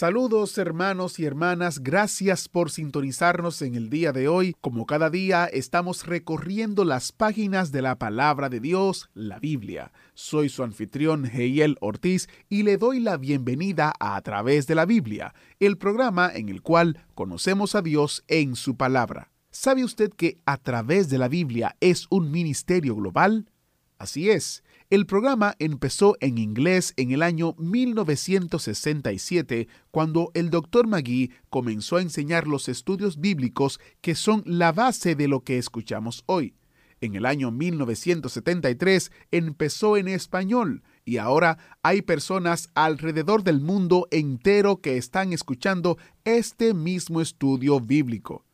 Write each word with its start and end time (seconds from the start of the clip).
Saludos 0.00 0.56
hermanos 0.56 1.18
y 1.18 1.26
hermanas, 1.26 1.80
gracias 1.80 2.48
por 2.48 2.70
sintonizarnos 2.70 3.60
en 3.60 3.74
el 3.74 3.90
día 3.90 4.12
de 4.12 4.28
hoy. 4.28 4.56
Como 4.62 4.86
cada 4.86 5.10
día 5.10 5.44
estamos 5.44 6.06
recorriendo 6.06 6.86
las 6.86 7.12
páginas 7.12 7.70
de 7.70 7.82
la 7.82 7.98
palabra 7.98 8.48
de 8.48 8.60
Dios, 8.60 9.10
la 9.12 9.38
Biblia. 9.38 9.92
Soy 10.14 10.48
su 10.48 10.62
anfitrión 10.62 11.26
Heiel 11.26 11.76
Ortiz 11.82 12.30
y 12.48 12.62
le 12.62 12.78
doy 12.78 13.00
la 13.00 13.18
bienvenida 13.18 13.92
a 14.00 14.16
A 14.16 14.22
través 14.22 14.66
de 14.66 14.74
la 14.74 14.86
Biblia, 14.86 15.34
el 15.58 15.76
programa 15.76 16.30
en 16.34 16.48
el 16.48 16.62
cual 16.62 17.04
conocemos 17.14 17.74
a 17.74 17.82
Dios 17.82 18.24
en 18.26 18.56
su 18.56 18.78
palabra. 18.78 19.30
¿Sabe 19.50 19.84
usted 19.84 20.14
que 20.14 20.38
A 20.46 20.56
través 20.56 21.10
de 21.10 21.18
la 21.18 21.28
Biblia 21.28 21.76
es 21.78 22.06
un 22.08 22.30
ministerio 22.30 22.96
global? 22.96 23.50
Así 23.98 24.30
es. 24.30 24.64
El 24.90 25.06
programa 25.06 25.54
empezó 25.60 26.16
en 26.18 26.36
inglés 26.36 26.94
en 26.96 27.12
el 27.12 27.22
año 27.22 27.54
1967, 27.58 29.68
cuando 29.92 30.32
el 30.34 30.50
Dr. 30.50 30.88
McGee 30.88 31.30
comenzó 31.48 31.98
a 31.98 32.02
enseñar 32.02 32.48
los 32.48 32.68
estudios 32.68 33.20
bíblicos 33.20 33.78
que 34.00 34.16
son 34.16 34.42
la 34.46 34.72
base 34.72 35.14
de 35.14 35.28
lo 35.28 35.44
que 35.44 35.58
escuchamos 35.58 36.24
hoy. 36.26 36.56
En 37.00 37.14
el 37.14 37.24
año 37.24 37.52
1973 37.52 39.12
empezó 39.30 39.96
en 39.96 40.08
español 40.08 40.82
y 41.04 41.18
ahora 41.18 41.58
hay 41.82 42.02
personas 42.02 42.68
alrededor 42.74 43.44
del 43.44 43.60
mundo 43.60 44.08
entero 44.10 44.80
que 44.80 44.96
están 44.96 45.32
escuchando 45.32 45.98
este 46.24 46.74
mismo 46.74 47.20
estudio 47.20 47.78
bíblico. 47.78 48.44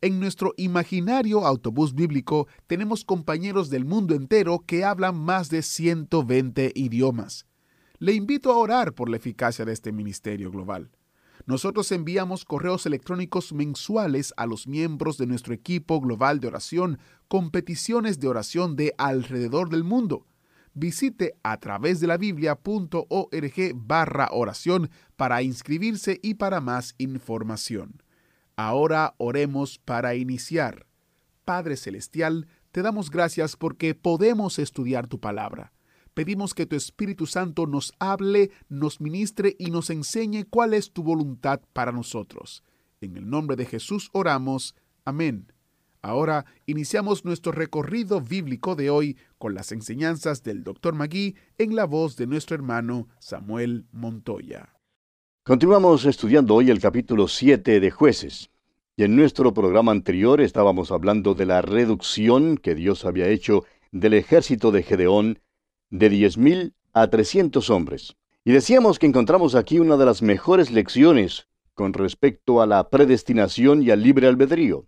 En 0.00 0.20
nuestro 0.20 0.54
imaginario 0.56 1.44
autobús 1.44 1.92
bíblico 1.92 2.46
tenemos 2.68 3.04
compañeros 3.04 3.68
del 3.68 3.84
mundo 3.84 4.14
entero 4.14 4.62
que 4.64 4.84
hablan 4.84 5.16
más 5.16 5.50
de 5.50 5.62
120 5.62 6.70
idiomas. 6.76 7.46
Le 7.98 8.12
invito 8.12 8.52
a 8.52 8.58
orar 8.58 8.94
por 8.94 9.08
la 9.08 9.16
eficacia 9.16 9.64
de 9.64 9.72
este 9.72 9.90
ministerio 9.90 10.52
global. 10.52 10.92
Nosotros 11.46 11.90
enviamos 11.90 12.44
correos 12.44 12.86
electrónicos 12.86 13.52
mensuales 13.52 14.32
a 14.36 14.46
los 14.46 14.68
miembros 14.68 15.18
de 15.18 15.26
nuestro 15.26 15.52
equipo 15.52 16.00
global 16.00 16.38
de 16.38 16.46
oración 16.46 17.00
con 17.26 17.50
peticiones 17.50 18.20
de 18.20 18.28
oración 18.28 18.76
de 18.76 18.94
alrededor 18.98 19.68
del 19.68 19.82
mundo. 19.82 20.26
Visite 20.74 21.34
a 21.42 21.56
través 21.56 21.98
de 21.98 22.06
la 22.06 22.18
biblia.org 22.18 23.72
barra 23.74 24.28
oración 24.30 24.90
para 25.16 25.42
inscribirse 25.42 26.20
y 26.22 26.34
para 26.34 26.60
más 26.60 26.94
información. 26.98 28.00
Ahora 28.58 29.14
oremos 29.18 29.78
para 29.78 30.16
iniciar. 30.16 30.84
Padre 31.44 31.76
Celestial, 31.76 32.48
te 32.72 32.82
damos 32.82 33.08
gracias 33.08 33.56
porque 33.56 33.94
podemos 33.94 34.58
estudiar 34.58 35.06
tu 35.06 35.20
palabra. 35.20 35.72
Pedimos 36.12 36.54
que 36.54 36.66
tu 36.66 36.74
Espíritu 36.74 37.26
Santo 37.26 37.68
nos 37.68 37.92
hable, 38.00 38.50
nos 38.68 39.00
ministre 39.00 39.54
y 39.60 39.70
nos 39.70 39.90
enseñe 39.90 40.42
cuál 40.50 40.74
es 40.74 40.90
tu 40.90 41.04
voluntad 41.04 41.60
para 41.72 41.92
nosotros. 41.92 42.64
En 43.00 43.16
el 43.16 43.30
nombre 43.30 43.54
de 43.54 43.64
Jesús 43.64 44.10
oramos. 44.12 44.74
Amén. 45.04 45.52
Ahora 46.02 46.44
iniciamos 46.66 47.24
nuestro 47.24 47.52
recorrido 47.52 48.20
bíblico 48.20 48.74
de 48.74 48.90
hoy 48.90 49.16
con 49.38 49.54
las 49.54 49.70
enseñanzas 49.70 50.42
del 50.42 50.64
Dr. 50.64 50.96
Magui 50.96 51.36
en 51.58 51.76
la 51.76 51.84
voz 51.84 52.16
de 52.16 52.26
nuestro 52.26 52.56
hermano 52.56 53.06
Samuel 53.20 53.86
Montoya. 53.92 54.77
Continuamos 55.48 56.04
estudiando 56.04 56.56
hoy 56.56 56.68
el 56.68 56.78
capítulo 56.78 57.26
7 57.26 57.80
de 57.80 57.90
jueces. 57.90 58.50
Y 58.98 59.04
en 59.04 59.16
nuestro 59.16 59.54
programa 59.54 59.92
anterior 59.92 60.42
estábamos 60.42 60.92
hablando 60.92 61.32
de 61.32 61.46
la 61.46 61.62
reducción 61.62 62.58
que 62.58 62.74
Dios 62.74 63.06
había 63.06 63.28
hecho 63.28 63.64
del 63.90 64.12
ejército 64.12 64.72
de 64.72 64.82
Gedeón 64.82 65.38
de 65.88 66.10
10.000 66.10 66.74
a 66.92 67.08
300 67.08 67.70
hombres. 67.70 68.14
Y 68.44 68.52
decíamos 68.52 68.98
que 68.98 69.06
encontramos 69.06 69.54
aquí 69.54 69.78
una 69.78 69.96
de 69.96 70.04
las 70.04 70.20
mejores 70.20 70.70
lecciones 70.70 71.48
con 71.72 71.94
respecto 71.94 72.60
a 72.60 72.66
la 72.66 72.90
predestinación 72.90 73.82
y 73.82 73.90
al 73.90 74.02
libre 74.02 74.26
albedrío. 74.26 74.84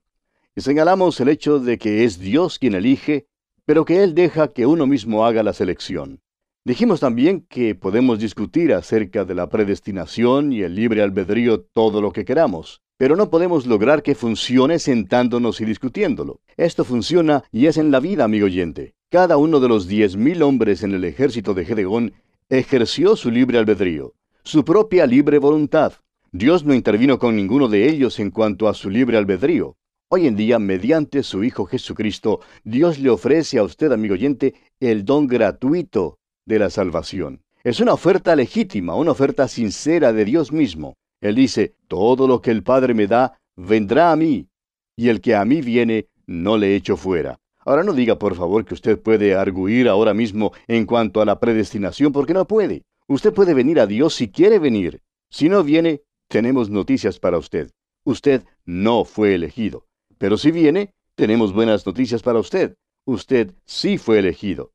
Y 0.55 0.61
señalamos 0.61 1.19
el 1.21 1.31
hecho 1.31 1.59
de 1.59 1.79
que 1.79 2.05
es 2.05 2.19
Dios 2.19 2.59
quien 2.59 2.75
elige, 2.75 3.29
pero 3.65 3.87
que 3.87 4.05
Él 4.05 4.15
deja 4.15 4.53
que 4.53 4.67
uno 4.67 4.87
mismo 4.87 5.25
haga 5.25 5.43
la 5.43 5.55
selección. 5.55 6.21
Dijimos 6.63 7.01
también 7.01 7.47
que 7.49 7.75
podemos 7.75 8.19
discutir 8.19 8.75
acerca 8.75 9.25
de 9.25 9.35
la 9.35 9.49
predestinación 9.49 10.53
y 10.53 10.61
el 10.61 10.75
libre 10.75 11.01
albedrío 11.01 11.63
todo 11.63 12.03
lo 12.03 12.13
que 12.13 12.27
queramos, 12.27 12.83
pero 12.99 13.17
no 13.17 13.31
podemos 13.31 13.67
lograr 13.67 14.03
que 14.03 14.15
funcione 14.15 14.79
sentándonos 14.79 15.63
y 15.63 15.65
discutiéndolo. 15.65 16.43
Esto 16.59 16.85
funciona 16.85 17.45
y 17.51 17.65
es 17.65 17.79
en 17.79 17.91
la 17.91 17.99
vida, 17.99 18.25
amigo 18.25 18.45
oyente. 18.45 18.93
Cada 19.09 19.39
uno 19.39 19.59
de 19.59 19.69
los 19.69 19.89
diez 19.89 20.17
mil 20.17 20.43
hombres 20.43 20.83
en 20.83 20.93
el 20.93 21.05
ejército 21.05 21.55
de 21.55 21.65
Gedeón 21.65 22.13
ejerció 22.51 23.17
su 23.17 23.31
libre 23.31 23.57
albedrío, 23.57 24.13
su 24.43 24.63
propia 24.63 25.07
libre 25.07 25.39
voluntad. 25.39 25.95
Dios 26.31 26.67
no 26.67 26.75
intervino 26.75 27.19
con 27.19 27.37
ninguno 27.37 27.69
de 27.69 27.89
ellos 27.89 28.21
en 28.21 28.31
cuanto 28.31 28.69
a 28.69 28.75
su 28.75 28.91
libre 28.91 29.17
albedrío. 29.17 29.79
Hoy 30.11 30.27
en 30.27 30.37
día, 30.37 30.59
mediante 30.59 31.23
su 31.23 31.43
Hijo 31.43 31.65
Jesucristo, 31.65 32.41
Dios 32.65 32.99
le 32.99 33.09
ofrece 33.09 33.59
a 33.59 33.63
usted, 33.63 33.93
amigo 33.93 34.13
oyente, 34.13 34.55
el 34.79 35.07
don 35.07 35.27
gratuito 35.27 36.19
de 36.51 36.59
la 36.59 36.69
salvación. 36.69 37.41
Es 37.63 37.81
una 37.81 37.95
oferta 37.95 38.35
legítima, 38.35 38.97
una 38.97 39.13
oferta 39.13 39.47
sincera 39.49 40.13
de 40.13 40.25
Dios 40.25 40.53
mismo. 40.53 40.97
Él 41.21 41.37
dice, 41.37 41.75
todo 41.89 42.27
lo 42.27 42.43
que 42.43 42.51
el 42.51 42.63
Padre 42.63 42.93
me 42.93 43.07
da, 43.07 43.39
vendrá 43.57 44.11
a 44.11 44.17
mí, 44.17 44.49
y 44.97 45.09
el 45.09 45.21
que 45.21 45.37
a 45.37 45.45
mí 45.45 45.63
viene, 45.63 46.09
no 46.27 46.59
le 46.59 46.75
echo 46.75 46.97
fuera. 46.97 47.39
Ahora 47.61 47.85
no 47.85 47.93
diga, 47.93 48.19
por 48.19 48.35
favor, 48.35 48.65
que 48.65 48.75
usted 48.75 48.99
puede 48.99 49.35
arguir 49.35 49.89
ahora 49.89 50.13
mismo 50.13 50.53
en 50.67 50.87
cuanto 50.87 51.21
a 51.21 51.25
la 51.25 51.39
predestinación, 51.39 52.13
porque 52.13 52.35
no 52.35 52.47
puede. 52.47 52.83
Usted 53.07 53.33
puede 53.33 53.55
venir 53.55 53.79
a 53.79 53.87
Dios 53.87 54.15
si 54.15 54.29
quiere 54.29 54.59
venir. 54.59 55.01
Si 55.31 55.49
no 55.49 55.63
viene, 55.63 56.03
tenemos 56.29 56.69
noticias 56.69 57.21
para 57.21 57.39
usted. 57.39 57.71
Usted 58.05 58.43
no 58.65 59.05
fue 59.05 59.35
elegido. 59.35 59.87
Pero 60.19 60.37
si 60.37 60.51
viene, 60.51 60.95
tenemos 61.15 61.53
buenas 61.53 61.87
noticias 61.87 62.23
para 62.23 62.41
usted. 62.41 62.75
Usted 63.05 63.55
sí 63.67 63.99
fue 63.99 64.19
elegido. 64.19 64.73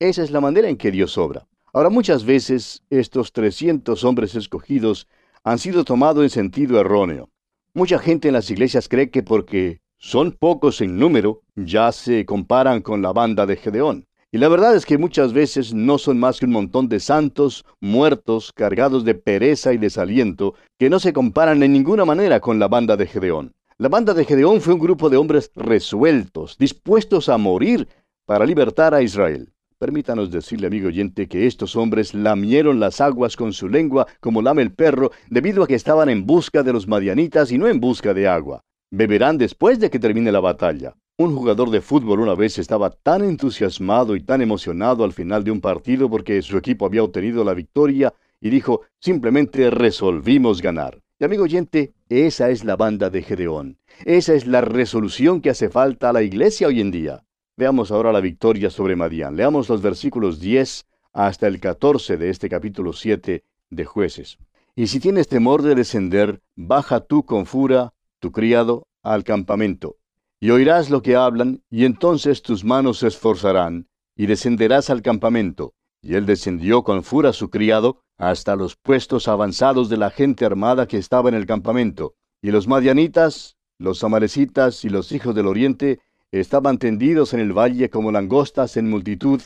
Esa 0.00 0.22
es 0.22 0.30
la 0.30 0.40
manera 0.40 0.68
en 0.68 0.76
que 0.76 0.92
Dios 0.92 1.18
obra. 1.18 1.48
Ahora 1.72 1.90
muchas 1.90 2.24
veces 2.24 2.84
estos 2.88 3.32
300 3.32 4.04
hombres 4.04 4.36
escogidos 4.36 5.08
han 5.42 5.58
sido 5.58 5.84
tomados 5.84 6.22
en 6.22 6.30
sentido 6.30 6.78
erróneo. 6.78 7.30
Mucha 7.74 7.98
gente 7.98 8.28
en 8.28 8.34
las 8.34 8.48
iglesias 8.48 8.88
cree 8.88 9.10
que 9.10 9.24
porque 9.24 9.80
son 9.96 10.30
pocos 10.30 10.80
en 10.82 11.00
número, 11.00 11.42
ya 11.56 11.90
se 11.90 12.24
comparan 12.26 12.80
con 12.80 13.02
la 13.02 13.12
banda 13.12 13.44
de 13.44 13.56
Gedeón. 13.56 14.06
Y 14.30 14.38
la 14.38 14.48
verdad 14.48 14.76
es 14.76 14.86
que 14.86 14.98
muchas 14.98 15.32
veces 15.32 15.74
no 15.74 15.98
son 15.98 16.20
más 16.20 16.38
que 16.38 16.46
un 16.46 16.52
montón 16.52 16.88
de 16.88 17.00
santos 17.00 17.64
muertos, 17.80 18.52
cargados 18.52 19.04
de 19.04 19.16
pereza 19.16 19.72
y 19.72 19.78
desaliento, 19.78 20.54
que 20.78 20.90
no 20.90 21.00
se 21.00 21.12
comparan 21.12 21.60
en 21.64 21.72
ninguna 21.72 22.04
manera 22.04 22.38
con 22.38 22.60
la 22.60 22.68
banda 22.68 22.96
de 22.96 23.08
Gedeón. 23.08 23.52
La 23.78 23.88
banda 23.88 24.14
de 24.14 24.24
Gedeón 24.24 24.60
fue 24.60 24.74
un 24.74 24.80
grupo 24.80 25.10
de 25.10 25.16
hombres 25.16 25.50
resueltos, 25.56 26.56
dispuestos 26.56 27.28
a 27.28 27.36
morir 27.36 27.88
para 28.26 28.46
libertar 28.46 28.94
a 28.94 29.02
Israel. 29.02 29.52
Permítanos 29.78 30.32
decirle, 30.32 30.66
amigo 30.66 30.88
oyente, 30.88 31.28
que 31.28 31.46
estos 31.46 31.76
hombres 31.76 32.12
lamieron 32.12 32.80
las 32.80 33.00
aguas 33.00 33.36
con 33.36 33.52
su 33.52 33.68
lengua 33.68 34.08
como 34.18 34.42
lame 34.42 34.62
el 34.62 34.72
perro, 34.72 35.12
debido 35.30 35.62
a 35.62 35.68
que 35.68 35.76
estaban 35.76 36.08
en 36.08 36.26
busca 36.26 36.64
de 36.64 36.72
los 36.72 36.88
madianitas 36.88 37.52
y 37.52 37.58
no 37.58 37.68
en 37.68 37.78
busca 37.78 38.12
de 38.12 38.26
agua. 38.26 38.64
Beberán 38.90 39.38
después 39.38 39.78
de 39.78 39.88
que 39.88 40.00
termine 40.00 40.32
la 40.32 40.40
batalla. 40.40 40.96
Un 41.16 41.36
jugador 41.36 41.70
de 41.70 41.80
fútbol 41.80 42.18
una 42.18 42.34
vez 42.34 42.58
estaba 42.58 42.90
tan 42.90 43.22
entusiasmado 43.22 44.16
y 44.16 44.20
tan 44.20 44.42
emocionado 44.42 45.04
al 45.04 45.12
final 45.12 45.44
de 45.44 45.52
un 45.52 45.60
partido 45.60 46.10
porque 46.10 46.42
su 46.42 46.56
equipo 46.56 46.84
había 46.84 47.04
obtenido 47.04 47.44
la 47.44 47.54
victoria 47.54 48.12
y 48.40 48.50
dijo, 48.50 48.80
simplemente 48.98 49.70
resolvimos 49.70 50.60
ganar. 50.60 50.98
Y 51.20 51.24
amigo 51.24 51.44
oyente, 51.44 51.92
esa 52.08 52.50
es 52.50 52.64
la 52.64 52.74
banda 52.74 53.10
de 53.10 53.22
Gedeón. 53.22 53.78
Esa 54.04 54.34
es 54.34 54.44
la 54.44 54.60
resolución 54.60 55.40
que 55.40 55.50
hace 55.50 55.68
falta 55.68 56.10
a 56.10 56.12
la 56.12 56.22
iglesia 56.22 56.66
hoy 56.66 56.80
en 56.80 56.90
día. 56.90 57.22
Veamos 57.58 57.90
ahora 57.90 58.12
la 58.12 58.20
victoria 58.20 58.70
sobre 58.70 58.94
Madián. 58.94 59.34
Leamos 59.34 59.68
los 59.68 59.82
versículos 59.82 60.38
10 60.38 60.86
hasta 61.12 61.48
el 61.48 61.58
14 61.58 62.16
de 62.16 62.30
este 62.30 62.48
capítulo 62.48 62.92
7 62.92 63.42
de 63.70 63.84
jueces. 63.84 64.38
Y 64.76 64.86
si 64.86 65.00
tienes 65.00 65.26
temor 65.26 65.62
de 65.62 65.74
descender, 65.74 66.40
baja 66.54 67.00
tú 67.00 67.24
con 67.24 67.46
fura, 67.46 67.94
tu 68.20 68.30
criado, 68.30 68.86
al 69.02 69.24
campamento. 69.24 69.96
Y 70.38 70.50
oirás 70.50 70.88
lo 70.88 71.02
que 71.02 71.16
hablan, 71.16 71.64
y 71.68 71.84
entonces 71.84 72.42
tus 72.42 72.64
manos 72.64 73.00
se 73.00 73.08
esforzarán, 73.08 73.88
y 74.14 74.26
descenderás 74.26 74.88
al 74.88 75.02
campamento. 75.02 75.74
Y 76.00 76.14
él 76.14 76.26
descendió 76.26 76.84
con 76.84 77.02
fura 77.02 77.32
su 77.32 77.50
criado, 77.50 78.04
hasta 78.18 78.54
los 78.54 78.76
puestos 78.76 79.26
avanzados 79.26 79.88
de 79.88 79.96
la 79.96 80.10
gente 80.10 80.44
armada 80.44 80.86
que 80.86 80.98
estaba 80.98 81.28
en 81.28 81.34
el 81.34 81.44
campamento. 81.44 82.14
Y 82.40 82.52
los 82.52 82.68
madianitas, 82.68 83.56
los 83.78 84.04
amalecitas 84.04 84.84
y 84.84 84.90
los 84.90 85.10
hijos 85.10 85.34
del 85.34 85.48
oriente 85.48 85.98
estaban 86.30 86.78
tendidos 86.78 87.34
en 87.34 87.40
el 87.40 87.52
valle 87.52 87.90
como 87.90 88.12
langostas 88.12 88.76
en 88.76 88.88
multitud, 88.88 89.40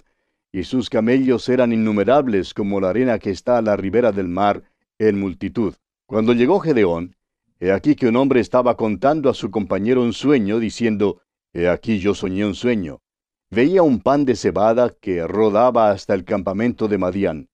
y 0.53 0.65
sus 0.65 0.91
camellos 0.91 1.49
eran 1.49 1.73
innumerables 1.73 2.53
como 2.53 2.81
la 2.81 2.91
arena 2.91 3.19
que 3.19 3.31
está 3.31 3.59
a 3.59 3.63
la 3.63 3.77
ribera 3.77 4.13
del 4.13 4.29
mar 4.29 4.63
en 4.99 5.19
multitud. 5.19 5.75
Cuando 6.07 6.35
llegó 6.35 6.61
Gedeón, 6.61 7.17
he 7.59 7.73
aquí 7.73 7.95
que 7.95 8.09
un 8.09 8.17
hombre 8.17 8.41
estaba 8.41 8.77
contando 8.77 9.31
a 9.31 9.35
su 9.35 9.51
compañero 9.51 10.03
un 10.03 10.13
sueño, 10.13 10.59
diciendo, 10.59 11.23
He 11.55 11.69
aquí 11.69 11.99
yo 11.99 12.15
soñé 12.15 12.45
un 12.45 12.55
sueño. 12.55 13.01
Veía 13.51 13.83
un 13.83 14.01
pan 14.01 14.25
de 14.25 14.37
cebada 14.37 14.95
que 15.01 15.27
rodaba 15.27 15.91
hasta 15.91 16.15
el 16.15 16.25
campamento 16.25 16.89
de 16.89 16.99
Madián, 16.99 17.49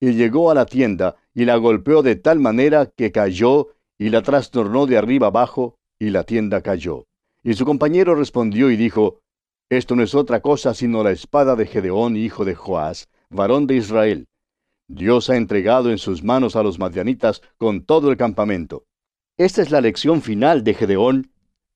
y 0.00 0.12
llegó 0.12 0.50
a 0.50 0.54
la 0.54 0.66
tienda 0.66 1.16
y 1.34 1.44
la 1.44 1.56
golpeó 1.56 2.02
de 2.02 2.16
tal 2.16 2.40
manera 2.40 2.86
que 2.86 3.12
cayó 3.12 3.68
y 3.98 4.08
la 4.08 4.22
trastornó 4.22 4.86
de 4.86 4.98
arriba 4.98 5.28
abajo, 5.28 5.78
y 5.98 6.10
la 6.10 6.24
tienda 6.24 6.60
cayó. 6.60 7.06
Y 7.44 7.54
su 7.54 7.64
compañero 7.64 8.14
respondió 8.14 8.70
y 8.70 8.76
dijo, 8.76 9.20
Esto 9.68 9.96
no 9.96 10.02
es 10.02 10.14
otra 10.14 10.40
cosa 10.40 10.74
sino 10.74 11.02
la 11.02 11.10
espada 11.10 11.56
de 11.56 11.66
Gedeón, 11.66 12.16
hijo 12.16 12.44
de 12.44 12.54
Joás, 12.54 13.08
varón 13.30 13.66
de 13.66 13.76
Israel. 13.76 14.28
Dios 14.88 15.30
ha 15.30 15.36
entregado 15.36 15.90
en 15.90 15.98
sus 15.98 16.22
manos 16.22 16.54
a 16.54 16.62
los 16.62 16.78
madianitas 16.78 17.42
con 17.56 17.84
todo 17.84 18.10
el 18.10 18.16
campamento. 18.16 18.84
Esta 19.38 19.62
es 19.62 19.70
la 19.70 19.80
lección 19.80 20.22
final 20.22 20.62
de 20.62 20.74
Gedeón 20.74 21.32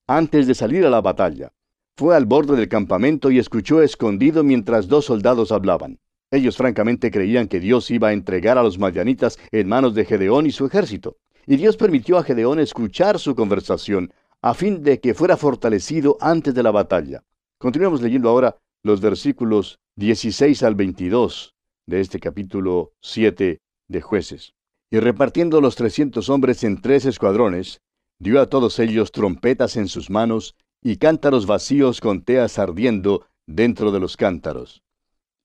antes 0.06 0.46
de 0.46 0.54
salir 0.54 0.86
a 0.86 0.90
la 0.90 1.00
batalla. 1.00 1.52
Fue 1.96 2.14
al 2.14 2.26
borde 2.26 2.56
del 2.56 2.68
campamento 2.68 3.30
y 3.30 3.38
escuchó 3.38 3.82
escondido 3.82 4.44
mientras 4.44 4.86
dos 4.86 5.06
soldados 5.06 5.50
hablaban. 5.50 5.98
Ellos 6.30 6.56
francamente 6.56 7.10
creían 7.10 7.48
que 7.48 7.58
Dios 7.58 7.90
iba 7.90 8.08
a 8.08 8.12
entregar 8.12 8.58
a 8.58 8.62
los 8.62 8.78
madianitas 8.78 9.38
en 9.50 9.68
manos 9.68 9.94
de 9.94 10.04
Gedeón 10.04 10.46
y 10.46 10.52
su 10.52 10.66
ejército. 10.66 11.16
Y 11.46 11.56
Dios 11.56 11.76
permitió 11.76 12.18
a 12.18 12.24
Gedeón 12.24 12.58
escuchar 12.58 13.18
su 13.18 13.34
conversación 13.34 14.12
a 14.48 14.54
fin 14.54 14.84
de 14.84 15.00
que 15.00 15.12
fuera 15.12 15.36
fortalecido 15.36 16.18
antes 16.20 16.54
de 16.54 16.62
la 16.62 16.70
batalla. 16.70 17.24
Continuamos 17.58 18.00
leyendo 18.00 18.28
ahora 18.28 18.56
los 18.84 19.00
versículos 19.00 19.80
16 19.96 20.62
al 20.62 20.76
22 20.76 21.56
de 21.86 22.00
este 22.00 22.20
capítulo 22.20 22.92
7 23.00 23.58
de 23.88 24.00
jueces. 24.00 24.54
Y 24.88 25.00
repartiendo 25.00 25.60
los 25.60 25.74
trescientos 25.74 26.30
hombres 26.30 26.62
en 26.62 26.80
tres 26.80 27.06
escuadrones, 27.06 27.80
dio 28.20 28.40
a 28.40 28.46
todos 28.46 28.78
ellos 28.78 29.10
trompetas 29.10 29.76
en 29.76 29.88
sus 29.88 30.10
manos 30.10 30.54
y 30.80 30.98
cántaros 30.98 31.46
vacíos 31.46 32.00
con 32.00 32.22
teas 32.22 32.60
ardiendo 32.60 33.26
dentro 33.48 33.90
de 33.90 33.98
los 33.98 34.16
cántaros. 34.16 34.84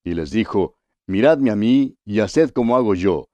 Y 0.03 0.13
les 0.13 0.29
dijo, 0.29 0.75
Miradme 1.07 1.49
a 1.49 1.55
mí 1.55 1.95
y 2.05 2.19
haced 2.19 2.51
como 2.51 2.75
hago 2.75 2.93
yo. 2.93 3.29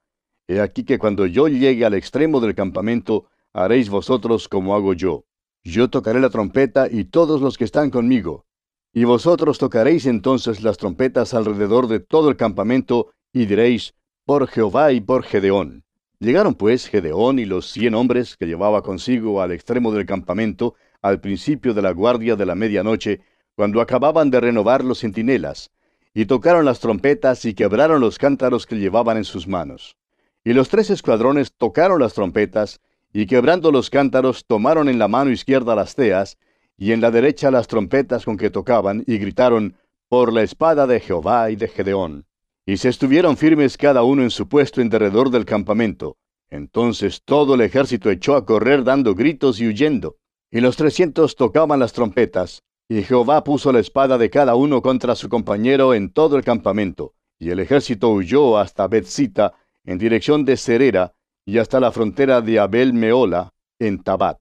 He 0.48 0.62
aquí 0.62 0.86
que 0.86 0.98
cuando 0.98 1.25
yo 1.25 1.50
llegue 1.50 1.84
al 1.84 1.94
extremo 1.94 2.40
del 2.40 2.56
campamento, 2.56 3.25
haréis 3.52 3.90
vosotros 3.90 4.48
como 4.48 4.74
hago 4.74 4.94
yo. 4.94 5.25
Yo 5.68 5.90
tocaré 5.90 6.22
la 6.22 6.30
trompeta 6.30 6.88
y 6.90 7.04
todos 7.04 7.42
los 7.42 7.58
que 7.58 7.66
están 7.66 7.90
conmigo. 7.90 8.46
Y 8.94 9.04
vosotros 9.04 9.58
tocaréis 9.58 10.06
entonces 10.06 10.64
las 10.64 10.78
trompetas 10.78 11.34
alrededor 11.34 11.90
de 11.90 12.00
todo 12.00 12.30
el 12.30 12.38
campamento 12.38 13.12
y 13.34 13.48
diréis, 13.48 13.94
por 14.24 14.48
Jehová 14.48 14.94
y 14.94 15.02
por 15.02 15.24
Gedeón. 15.24 15.84
Llegaron 16.19 16.56
pues 16.56 16.88
Gedeón 16.88 17.38
y 17.38 17.44
los 17.44 17.69
cien 17.69 17.96
hombres 17.96 18.38
que 18.38 18.46
llevaba 18.46 18.81
consigo 18.81 19.42
al 19.42 19.52
extremo 19.52 19.92
del 19.92 20.06
campamento, 20.06 20.75
al 21.02 21.19
principio 21.19 21.74
de 21.74 21.81
la 21.81 21.92
guardia 21.92 22.38
de 22.38 22.46
la 22.46 22.56
medianoche, 22.56 23.20
cuando 23.54 23.81
acababan 23.81 24.31
de 24.31 24.40
renovar 24.40 24.86
los 24.86 25.00
centinelas, 25.00 25.72
y 26.13 26.28
tocaron 26.28 26.63
las 26.63 26.80
trompetas 26.80 27.44
y 27.44 27.54
quebraron 27.54 28.00
los 28.00 28.18
cántaros 28.18 28.66
que 28.66 28.78
llevaban 28.78 29.18
en 29.18 29.25
sus 29.25 29.50
manos. 29.50 29.98
Y 30.46 30.54
los 30.54 30.70
tres 30.70 30.90
escuadrones 30.92 31.52
tocaron 31.52 32.00
las 32.00 32.13
trompetas, 32.13 32.80
y 33.13 33.25
quebrando 33.25 33.71
los 33.71 33.89
cántaros 33.89 34.45
tomaron 34.45 34.89
en 34.89 35.00
la 35.00 35.07
mano 35.07 35.31
izquierda 35.31 35.75
las 35.75 35.95
teas, 35.95 36.38
y 36.77 36.92
en 36.92 37.01
la 37.01 37.12
derecha 37.12 37.51
las 37.51 37.68
trompetas 37.68 38.25
con 38.25 38.38
que 38.38 38.50
tocaban, 38.50 39.04
y 39.07 39.18
gritaron, 39.18 39.75
por 40.09 40.31
la 40.31 40.44
espada 40.44 40.88
de 40.88 41.00
Jehová 41.00 41.51
y 41.51 41.56
de 41.56 41.68
Gedeón. 41.68 42.25
Y 42.65 42.77
se 42.77 42.89
estuvieron 42.89 43.38
firmes 43.38 43.77
cada 43.77 44.04
uno 44.04 44.24
en 44.24 44.30
su 44.30 44.48
puesto 44.48 44.81
en 44.81 44.89
derredor 44.89 45.30
del 45.31 45.45
campamento. 45.45 46.18
Entonces 46.50 47.21
todo 47.24 47.56
el 47.56 47.62
ejército 47.62 48.09
echó 48.09 48.36
a 48.36 48.45
correr 48.45 48.83
dando 48.83 49.15
gritos 49.15 49.60
y 49.60 49.68
huyendo. 49.68 50.15
Y 50.50 50.62
los 50.62 50.77
trescientos 50.77 51.36
tocaban 51.36 51.80
las 51.80 51.92
trompetas, 51.92 52.63
y 52.88 53.03
Jehová 53.03 53.44
puso 53.44 53.74
la 53.74 53.80
espada 53.80 54.18
de 54.18 54.30
cada 54.30 54.56
uno 54.56 54.81
contra 54.81 55.15
su 55.15 55.27
compañero 55.27 55.94
en 55.94 56.10
todo 56.10 56.38
el 56.38 56.44
campamento, 56.44 57.13
y 57.38 57.50
el 57.50 57.60
ejército 57.60 58.10
huyó 58.10 58.57
hasta 58.57 58.88
Betzita, 58.88 59.53
en 59.83 59.98
dirección 59.98 60.45
de 60.45 60.56
Cerera, 60.56 61.13
y 61.48 61.60
hasta 61.60 61.80
la 61.80 61.94
frontera 61.94 62.42
de 62.42 62.60
Abel 62.60 62.94
Meola, 62.94 63.54
en 63.80 64.04
Tabat. 64.04 64.38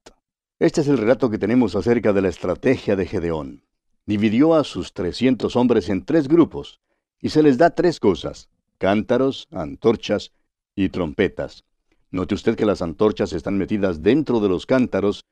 Este 0.58 0.81
es 0.81 0.88
el 0.88 0.99
relato 0.99 1.31
que 1.31 1.38
tenemos 1.38 1.76
acerca 1.76 2.12
de 2.12 2.20
la 2.20 2.29
estrategia 2.29 2.97
de 2.97 3.06
Gedeón. 3.06 3.62
Dividió 4.06 4.56
a 4.56 4.64
sus 4.64 4.93
trescientos 4.93 5.55
hombres 5.55 5.88
en 5.88 6.05
tres 6.05 6.26
grupos, 6.26 6.81
y 7.20 7.29
se 7.29 7.44
les 7.44 7.58
da 7.58 7.70
tres 7.70 8.00
cosas, 8.00 8.49
cántaros, 8.79 9.47
antorchas 9.53 10.32
y 10.75 10.88
trompetas. 10.88 11.62
Note 12.11 12.35
usted 12.35 12.56
que 12.56 12.67
las 12.67 12.82
antorchas 12.82 13.32
están 13.32 13.56
metidas 13.56 14.03
dentro 14.03 14.41
de 14.41 14.49
los 14.49 14.67
cántaros, 14.67 15.25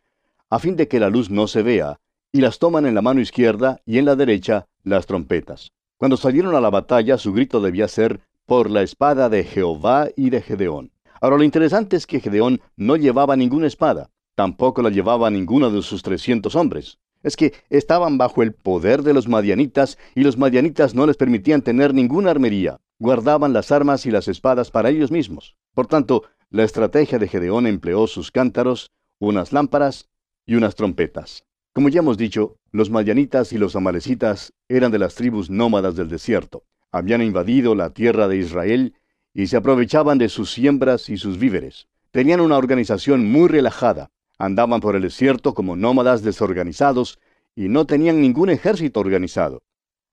a 0.51 0.61
fin 0.61 0.77
de 0.77 0.87
que 0.87 1.01
la 1.01 1.11
luz 1.11 1.29
no 1.29 1.49
se 1.49 1.65
vea, 1.65 1.99
y 2.31 2.41
las 2.41 2.61
toman 2.61 2.87
en 2.87 2.95
la 2.95 3.03
mano 3.03 3.21
izquierda 3.21 3.81
y 3.85 3.99
en 3.99 4.05
la 4.05 4.15
derecha 4.15 4.67
las 4.85 5.07
trompetas. 5.07 5.73
Cuando 5.97 6.17
salieron 6.17 6.55
a 6.55 6.61
la 6.61 6.71
batalla, 6.71 7.19
su 7.19 7.33
grito 7.33 7.61
debía 7.61 7.89
ser 7.89 8.21
por 8.47 8.71
la 8.71 8.83
espada 8.83 9.29
de 9.29 9.43
Jehová 9.43 10.11
y 10.15 10.31
de 10.31 10.41
Gedeón. 10.41 10.94
Ahora 11.25 11.39
lo 11.39 11.43
interesante 11.43 11.97
es 11.97 12.07
que 12.07 12.21
Gedeón 12.21 12.61
no 12.77 12.97
llevaba 12.97 13.35
ninguna 13.35 13.67
espada, 13.67 14.11
tampoco 14.35 14.83
la 14.83 14.91
llevaba 14.91 15.31
ninguno 15.31 15.71
de 15.71 15.81
sus 15.81 16.03
trescientos 16.03 16.55
hombres. 16.55 16.99
Es 17.23 17.35
que 17.35 17.55
estaban 17.71 18.19
bajo 18.19 18.43
el 18.43 18.53
poder 18.53 19.03
de 19.03 19.15
los 19.15 19.27
madianitas 19.27 19.97
y 20.15 20.23
los 20.23 20.37
madianitas 20.37 20.95
no 20.95 21.07
les 21.07 21.17
permitían 21.17 21.63
tener 21.63 21.95
ninguna 21.95 22.31
armería. 22.31 22.79
Guardaban 22.99 23.55
las 23.55 23.73
armas 23.73 24.05
y 24.05 24.11
las 24.11 24.29
espadas 24.29 24.71
para 24.71 24.91
ellos 24.91 25.11
mismos. 25.11 25.57
Por 25.73 25.87
tanto, 25.87 26.25
la 26.51 26.63
estrategia 26.63 27.19
de 27.19 27.27
Gedeón 27.27 27.67
empleó 27.67 28.07
sus 28.07 28.31
cántaros, 28.31 28.91
unas 29.19 29.51
lámparas 29.51 30.11
y 30.45 30.57
unas 30.57 30.75
trompetas. 30.75 31.47
Como 31.73 31.89
ya 31.89 32.01
hemos 32.01 32.19
dicho, 32.19 32.59
los 32.71 32.91
madianitas 32.91 33.55
y 33.55 33.57
los 33.57 33.77
amalecitas 33.77 34.53
eran 34.69 34.93
de 34.93 34.99
las 34.99 35.15
tribus 35.15 35.49
nómadas 35.49 35.97
del 35.97 36.11
desierto. 36.11 36.65
Habían 36.93 37.23
invadido 37.23 37.75
la 37.75 37.95
tierra 37.95 38.29
de 38.29 38.37
Israel 38.37 38.95
y 39.35 39.49
se 39.49 39.57
aprovechaban 39.57 40.17
de 40.17 40.29
sus 40.29 40.53
siembras 40.53 41.11
y 41.11 41.19
sus 41.19 41.39
víveres. 41.39 41.89
Tenían 42.13 42.41
una 42.41 42.57
organización 42.57 43.31
muy 43.31 43.49
relajada. 43.49 44.11
Andaban 44.39 44.81
por 44.81 44.95
el 44.95 45.03
desierto 45.03 45.53
como 45.53 45.75
nómadas 45.77 46.23
desorganizados 46.23 47.19
y 47.57 47.69
no 47.69 47.87
tenían 47.87 48.21
ningún 48.21 48.51
ejército 48.51 49.01
organizado. 49.01 49.63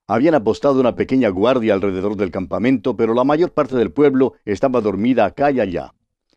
Habían 0.08 0.36
apostado 0.36 0.80
una 0.80 0.96
pequeña 0.96 1.30
guardia 1.30 1.74
alrededor 1.76 2.18
del 2.18 2.32
campamento, 2.32 2.98
pero 2.98 3.14
la 3.14 3.24
mayor 3.24 3.52
parte 3.52 3.76
del 3.78 3.92
pueblo 3.92 4.34
estaba 4.44 4.82
dormida 4.82 5.26
acá 5.26 5.52
y 5.52 5.60
allá. 5.60 5.94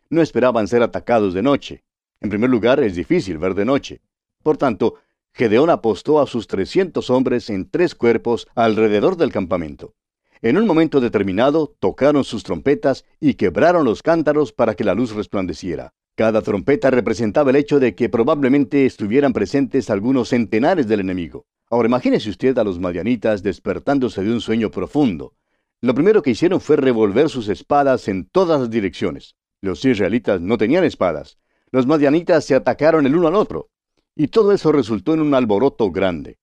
No 0.09 0.21
esperaban 0.21 0.67
ser 0.67 0.83
atacados 0.83 1.33
de 1.33 1.41
noche. 1.41 1.83
En 2.21 2.29
primer 2.29 2.49
lugar, 2.49 2.79
es 2.79 2.95
difícil 2.95 3.37
ver 3.39 3.55
de 3.55 3.65
noche. 3.65 4.01
Por 4.43 4.57
tanto, 4.57 4.95
Gedeón 5.33 5.69
apostó 5.69 6.21
a 6.21 6.27
sus 6.27 6.47
trescientos 6.47 7.09
hombres 7.09 7.49
en 7.49 7.69
tres 7.69 7.95
cuerpos 7.95 8.47
alrededor 8.55 9.17
del 9.17 9.31
campamento. 9.31 9.93
En 10.41 10.57
un 10.57 10.67
momento 10.67 10.99
determinado 10.99 11.75
tocaron 11.79 12.23
sus 12.23 12.43
trompetas 12.43 13.05
y 13.19 13.35
quebraron 13.35 13.85
los 13.85 14.03
cántaros 14.03 14.51
para 14.51 14.75
que 14.75 14.83
la 14.83 14.93
luz 14.93 15.15
resplandeciera. 15.15 15.93
Cada 16.15 16.41
trompeta 16.41 16.91
representaba 16.91 17.49
el 17.49 17.57
hecho 17.57 17.79
de 17.79 17.95
que 17.95 18.09
probablemente 18.09 18.85
estuvieran 18.85 19.33
presentes 19.33 19.89
algunos 19.89 20.29
centenares 20.29 20.87
del 20.87 21.01
enemigo. 21.01 21.45
Ahora 21.69 21.87
imagínese 21.87 22.29
usted 22.29 22.57
a 22.57 22.63
los 22.63 22.79
madianitas 22.79 23.43
despertándose 23.43 24.23
de 24.23 24.31
un 24.31 24.39
sueño 24.39 24.71
profundo. 24.71 25.33
Lo 25.81 25.93
primero 25.93 26.21
que 26.21 26.31
hicieron 26.31 26.61
fue 26.61 26.77
revolver 26.77 27.29
sus 27.29 27.49
espadas 27.49 28.07
en 28.07 28.29
todas 28.29 28.59
las 28.59 28.69
direcciones. 28.69 29.35
Los 29.61 29.83
israelitas 29.83 30.39
no 30.41 30.57
tenían 30.57 30.83
espadas. 30.83 31.37
Los 31.71 31.85
madianitas 31.85 32.45
se 32.45 32.55
atacaron 32.55 33.05
el 33.05 33.15
uno 33.15 33.27
al 33.27 33.35
otro. 33.35 33.69
Y 34.15 34.27
todo 34.27 34.53
eso 34.53 34.71
resultó 34.71 35.13
en 35.13 35.19
un 35.19 35.33
alboroto 35.33 35.91
grande. 35.91 36.37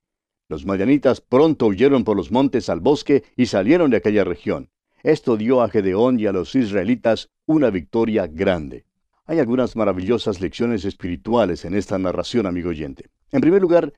Los 0.53 0.67
madianitas 0.67 1.23
pronto 1.23 1.65
huyeron 1.65 2.05
por 2.05 2.15
los 2.15 2.31
montes 2.31 2.69
al 2.69 2.81
bosque 2.81 3.25
y 3.39 3.47
salieron 3.47 3.91
de 3.91 3.97
aquella 3.97 4.23
región. 4.23 4.69
Esto 5.03 5.39
dio 5.39 5.63
a 5.63 5.71
Gedeón 5.71 6.21
y 6.21 6.27
a 6.27 6.33
los 6.33 6.55
israelitas 6.55 7.31
una 7.47 7.71
victoria 7.71 8.27
grande. 8.27 8.85
Hay 9.25 9.39
algunas 9.39 9.77
maravillosas 9.77 10.43
lecciones 10.43 10.85
espirituales 10.85 11.65
en 11.65 11.75
esta 11.75 11.99
narración, 11.99 12.45
amigo 12.45 12.69
oyente. 12.69 13.07
En 13.31 13.41
primer 13.41 13.63
lugar, 13.63 13.95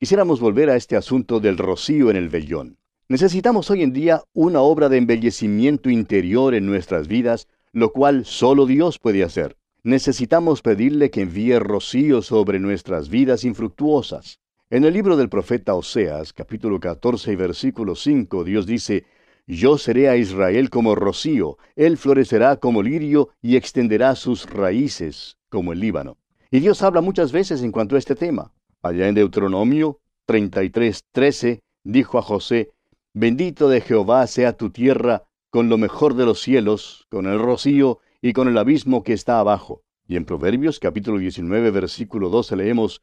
quisiéramos 0.00 0.40
volver 0.40 0.70
a 0.70 0.76
este 0.76 0.96
asunto 0.96 1.38
del 1.38 1.56
rocío 1.56 2.10
en 2.10 2.16
el 2.16 2.28
vellón. 2.28 2.78
Necesitamos 3.06 3.70
hoy 3.70 3.84
en 3.84 3.92
día 3.92 4.24
una 4.32 4.60
obra 4.60 4.88
de 4.88 4.96
embellecimiento 4.96 5.88
interior 5.88 6.56
en 6.56 6.66
nuestras 6.66 7.06
vidas, 7.06 7.46
lo 7.70 7.92
cual 7.92 8.24
solo 8.24 8.66
Dios 8.66 8.98
puede 8.98 9.22
hacer 9.22 9.56
necesitamos 9.84 10.62
pedirle 10.62 11.10
que 11.10 11.22
envíe 11.22 11.58
rocío 11.58 12.22
sobre 12.22 12.60
nuestras 12.60 13.08
vidas 13.08 13.44
infructuosas. 13.44 14.38
En 14.72 14.84
el 14.84 14.94
libro 14.94 15.18
del 15.18 15.28
profeta 15.28 15.74
Oseas, 15.74 16.32
capítulo 16.32 16.80
14 16.80 17.30
y 17.30 17.36
versículo 17.36 17.94
5, 17.94 18.42
Dios 18.42 18.64
dice, 18.64 19.04
Yo 19.46 19.76
seré 19.76 20.08
a 20.08 20.16
Israel 20.16 20.70
como 20.70 20.94
rocío, 20.94 21.58
él 21.76 21.98
florecerá 21.98 22.56
como 22.56 22.82
lirio 22.82 23.28
y 23.42 23.56
extenderá 23.56 24.14
sus 24.14 24.48
raíces 24.48 25.36
como 25.50 25.74
el 25.74 25.80
Líbano. 25.80 26.16
Y 26.50 26.60
Dios 26.60 26.80
habla 26.80 27.02
muchas 27.02 27.32
veces 27.32 27.62
en 27.62 27.70
cuanto 27.70 27.96
a 27.96 27.98
este 27.98 28.14
tema. 28.14 28.54
Allá 28.80 29.08
en 29.08 29.14
Deuteronomio 29.14 30.00
33:13 30.26 31.60
dijo 31.84 32.16
a 32.16 32.22
José, 32.22 32.70
Bendito 33.12 33.68
de 33.68 33.82
Jehová 33.82 34.26
sea 34.26 34.56
tu 34.56 34.70
tierra 34.70 35.24
con 35.50 35.68
lo 35.68 35.76
mejor 35.76 36.14
de 36.14 36.24
los 36.24 36.40
cielos, 36.40 37.06
con 37.10 37.26
el 37.26 37.38
rocío 37.38 37.98
y 38.22 38.32
con 38.32 38.48
el 38.48 38.56
abismo 38.56 39.02
que 39.02 39.12
está 39.12 39.38
abajo. 39.38 39.82
Y 40.08 40.16
en 40.16 40.24
Proverbios 40.24 40.80
capítulo 40.80 41.18
19 41.18 41.70
versículo 41.72 42.30
12 42.30 42.56
leemos, 42.56 43.02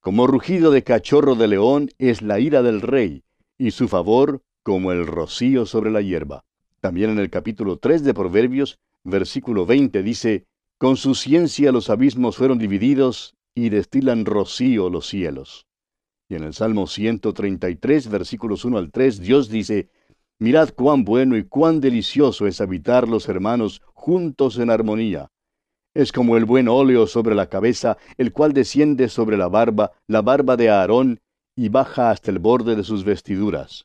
Como 0.00 0.28
rugido 0.28 0.70
de 0.70 0.84
cachorro 0.84 1.34
de 1.34 1.48
león 1.48 1.90
es 1.98 2.22
la 2.22 2.38
ira 2.38 2.62
del 2.62 2.80
rey, 2.80 3.24
y 3.58 3.72
su 3.72 3.88
favor 3.88 4.42
como 4.62 4.92
el 4.92 5.06
rocío 5.06 5.66
sobre 5.66 5.90
la 5.90 6.00
hierba. 6.00 6.44
También 6.80 7.10
en 7.10 7.18
el 7.18 7.30
capítulo 7.30 7.78
3 7.78 8.04
de 8.04 8.14
Proverbios, 8.14 8.78
versículo 9.02 9.66
20 9.66 10.04
dice, 10.04 10.46
Con 10.78 10.96
su 10.96 11.16
ciencia 11.16 11.72
los 11.72 11.90
abismos 11.90 12.36
fueron 12.36 12.58
divididos 12.58 13.34
y 13.56 13.70
destilan 13.70 14.24
rocío 14.24 14.88
los 14.88 15.08
cielos. 15.08 15.66
Y 16.28 16.36
en 16.36 16.44
el 16.44 16.54
Salmo 16.54 16.86
133, 16.86 18.08
versículos 18.08 18.64
1 18.64 18.78
al 18.78 18.92
3, 18.92 19.20
Dios 19.20 19.48
dice, 19.48 19.88
Mirad 20.38 20.70
cuán 20.70 21.04
bueno 21.04 21.36
y 21.36 21.42
cuán 21.42 21.80
delicioso 21.80 22.46
es 22.46 22.60
habitar 22.60 23.08
los 23.08 23.28
hermanos 23.28 23.82
juntos 23.94 24.58
en 24.58 24.70
armonía. 24.70 25.32
Es 25.98 26.12
como 26.12 26.36
el 26.36 26.44
buen 26.44 26.68
óleo 26.68 27.08
sobre 27.08 27.34
la 27.34 27.48
cabeza, 27.48 27.96
el 28.18 28.32
cual 28.32 28.52
desciende 28.52 29.08
sobre 29.08 29.36
la 29.36 29.48
barba, 29.48 29.90
la 30.06 30.22
barba 30.22 30.56
de 30.56 30.70
Aarón, 30.70 31.18
y 31.56 31.70
baja 31.70 32.12
hasta 32.12 32.30
el 32.30 32.38
borde 32.38 32.76
de 32.76 32.84
sus 32.84 33.02
vestiduras. 33.02 33.84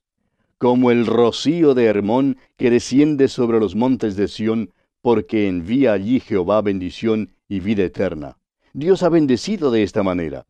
Como 0.59 0.91
el 0.91 1.07
rocío 1.07 1.73
de 1.73 1.85
Hermón 1.85 2.37
que 2.55 2.69
desciende 2.69 3.27
sobre 3.27 3.59
los 3.59 3.75
montes 3.75 4.15
de 4.15 4.27
Sión, 4.27 4.69
porque 5.01 5.47
envía 5.47 5.93
allí 5.93 6.19
Jehová 6.19 6.61
bendición 6.61 7.33
y 7.49 7.61
vida 7.61 7.81
eterna. 7.81 8.37
Dios 8.73 9.01
ha 9.01 9.09
bendecido 9.09 9.71
de 9.71 9.81
esta 9.81 10.03
manera. 10.03 10.45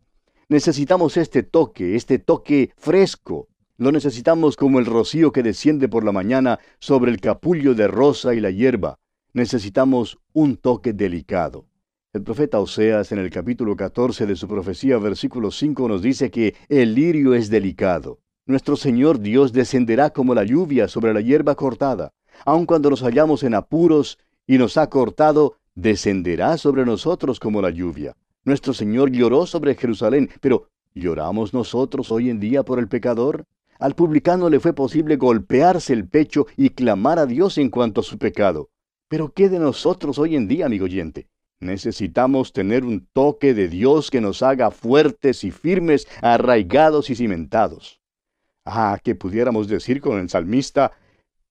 Necesitamos 0.49 1.15
este 1.15 1.43
toque, 1.43 1.95
este 1.95 2.19
toque 2.19 2.71
fresco. 2.75 3.47
Lo 3.77 3.93
necesitamos 3.93 4.57
como 4.57 4.79
el 4.79 4.85
rocío 4.85 5.31
que 5.31 5.43
desciende 5.43 5.87
por 5.87 6.03
la 6.03 6.11
mañana 6.11 6.59
sobre 6.79 7.09
el 7.09 7.21
capullo 7.21 7.73
de 7.73 7.87
rosa 7.87 8.35
y 8.35 8.41
la 8.41 8.51
hierba. 8.51 8.99
Necesitamos 9.35 10.19
un 10.31 10.57
toque 10.57 10.93
delicado. 10.93 11.65
El 12.13 12.21
profeta 12.21 12.59
Oseas 12.59 13.11
en 13.11 13.17
el 13.17 13.31
capítulo 13.31 13.75
14 13.75 14.27
de 14.27 14.35
su 14.35 14.47
profecía, 14.47 14.99
versículo 14.99 15.49
5, 15.49 15.87
nos 15.87 16.03
dice 16.03 16.29
que 16.29 16.53
el 16.69 16.93
lirio 16.93 17.33
es 17.33 17.49
delicado. 17.49 18.19
Nuestro 18.45 18.75
Señor 18.75 19.19
Dios 19.19 19.51
descenderá 19.51 20.11
como 20.11 20.35
la 20.35 20.43
lluvia 20.43 20.87
sobre 20.87 21.15
la 21.15 21.21
hierba 21.21 21.55
cortada. 21.55 22.13
Aun 22.45 22.67
cuando 22.67 22.91
nos 22.91 23.01
hallamos 23.01 23.41
en 23.41 23.55
apuros 23.55 24.19
y 24.45 24.59
nos 24.59 24.77
ha 24.77 24.87
cortado, 24.91 25.55
descenderá 25.73 26.59
sobre 26.59 26.85
nosotros 26.85 27.39
como 27.39 27.59
la 27.59 27.71
lluvia. 27.71 28.15
Nuestro 28.45 28.71
Señor 28.71 29.09
lloró 29.09 29.47
sobre 29.47 29.73
Jerusalén, 29.73 30.29
pero 30.41 30.67
¿lloramos 30.93 31.55
nosotros 31.55 32.11
hoy 32.11 32.29
en 32.29 32.39
día 32.39 32.61
por 32.61 32.77
el 32.77 32.87
pecador? 32.87 33.45
Al 33.79 33.95
publicano 33.95 34.47
le 34.51 34.59
fue 34.59 34.73
posible 34.73 35.15
golpearse 35.15 35.91
el 35.91 36.07
pecho 36.07 36.45
y 36.55 36.69
clamar 36.69 37.17
a 37.17 37.25
Dios 37.25 37.57
en 37.57 37.71
cuanto 37.71 38.01
a 38.01 38.03
su 38.03 38.19
pecado. 38.19 38.69
Pero 39.13 39.31
¿qué 39.31 39.47
de 39.47 39.59
nosotros 39.59 40.17
hoy 40.17 40.35
en 40.35 40.47
día, 40.47 40.65
amigo 40.65 40.85
oyente? 40.85 41.27
Necesitamos 41.59 42.51
tener 42.51 42.83
un 42.83 43.05
toque 43.13 43.53
de 43.53 43.67
Dios 43.67 44.09
que 44.09 44.21
nos 44.21 44.41
haga 44.41 44.71
fuertes 44.71 45.43
y 45.43 45.51
firmes, 45.51 46.07
arraigados 46.23 47.11
y 47.11 47.15
cimentados. 47.15 48.01
Ah, 48.65 48.97
que 49.03 49.13
pudiéramos 49.13 49.67
decir 49.67 50.01
con 50.01 50.19
el 50.19 50.29
salmista, 50.31 50.93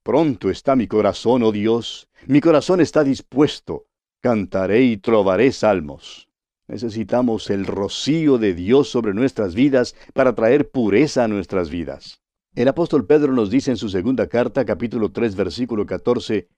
Pronto 0.03 0.49
está 0.49 0.75
mi 0.75 0.87
corazón, 0.87 1.41
oh 1.41 1.53
Dios, 1.53 2.09
mi 2.27 2.41
corazón 2.41 2.81
está 2.81 3.01
dispuesto, 3.01 3.85
cantaré 4.19 4.81
y 4.81 4.97
trovaré 4.97 5.53
salmos. 5.53 6.27
Necesitamos 6.67 7.49
el 7.49 7.65
rocío 7.65 8.39
de 8.39 8.55
Dios 8.55 8.89
sobre 8.89 9.13
nuestras 9.13 9.55
vidas 9.55 9.95
para 10.11 10.35
traer 10.35 10.69
pureza 10.69 11.23
a 11.23 11.29
nuestras 11.29 11.69
vidas. 11.69 12.19
El 12.55 12.67
apóstol 12.67 13.05
Pedro 13.05 13.31
nos 13.31 13.49
dice 13.49 13.71
en 13.71 13.77
su 13.77 13.87
segunda 13.87 14.27
carta, 14.27 14.65
capítulo 14.65 15.13
3, 15.13 15.37
versículo 15.37 15.85
14, 15.85 16.49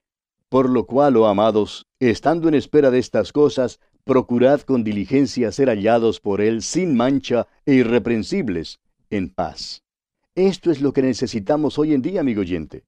Por 0.48 0.70
lo 0.70 0.86
cual, 0.86 1.16
oh 1.16 1.26
amados, 1.26 1.86
estando 1.98 2.48
en 2.48 2.54
espera 2.54 2.90
de 2.90 2.98
estas 2.98 3.32
cosas, 3.32 3.80
procurad 4.04 4.60
con 4.60 4.84
diligencia 4.84 5.50
ser 5.50 5.68
hallados 5.68 6.20
por 6.20 6.40
Él 6.40 6.62
sin 6.62 6.96
mancha 6.96 7.46
e 7.64 7.74
irreprensibles, 7.74 8.78
en 9.10 9.28
paz. 9.30 9.82
Esto 10.34 10.70
es 10.70 10.80
lo 10.80 10.92
que 10.92 11.02
necesitamos 11.02 11.78
hoy 11.78 11.94
en 11.94 12.02
día, 12.02 12.20
amigo 12.20 12.42
oyente. 12.42 12.84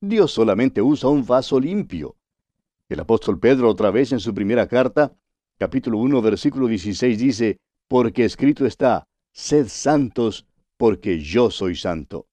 Dios 0.00 0.32
solamente 0.32 0.80
usa 0.80 1.10
un 1.10 1.26
vaso 1.26 1.60
limpio. 1.60 2.16
El 2.88 3.00
apóstol 3.00 3.38
Pedro 3.38 3.68
otra 3.68 3.90
vez 3.90 4.12
en 4.12 4.20
su 4.20 4.32
primera 4.34 4.66
carta 4.66 5.12
capítulo 5.62 5.98
1, 5.98 6.22
versículo 6.22 6.66
16 6.66 7.18
dice, 7.20 7.58
porque 7.86 8.24
escrito 8.24 8.66
está, 8.66 9.06
sed 9.32 9.68
santos, 9.68 10.44
porque 10.76 11.20
yo 11.20 11.52
soy 11.52 11.76
santo. 11.76 12.26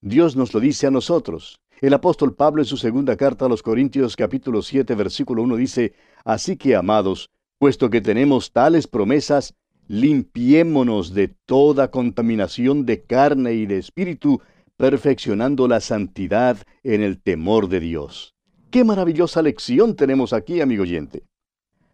Dios 0.00 0.36
nos 0.36 0.54
lo 0.54 0.60
dice 0.60 0.86
a 0.86 0.92
nosotros. 0.92 1.60
El 1.82 1.92
apóstol 1.92 2.34
Pablo 2.34 2.62
en 2.62 2.66
su 2.66 2.78
segunda 2.78 3.18
carta 3.18 3.44
a 3.44 3.48
los 3.50 3.62
Corintios 3.62 4.16
capítulo 4.16 4.62
7 4.62 4.94
versículo 4.94 5.42
1 5.42 5.56
dice, 5.56 5.92
Así 6.24 6.56
que, 6.56 6.74
amados, 6.74 7.28
puesto 7.58 7.90
que 7.90 8.00
tenemos 8.00 8.50
tales 8.50 8.86
promesas, 8.86 9.54
limpiémonos 9.86 11.12
de 11.12 11.28
toda 11.28 11.90
contaminación 11.90 12.86
de 12.86 13.02
carne 13.02 13.52
y 13.52 13.66
de 13.66 13.76
espíritu, 13.76 14.40
perfeccionando 14.78 15.68
la 15.68 15.80
santidad 15.80 16.56
en 16.82 17.02
el 17.02 17.20
temor 17.20 17.68
de 17.68 17.80
Dios. 17.80 18.34
Qué 18.70 18.82
maravillosa 18.82 19.42
lección 19.42 19.96
tenemos 19.96 20.32
aquí, 20.32 20.62
amigo 20.62 20.84
oyente. 20.84 21.24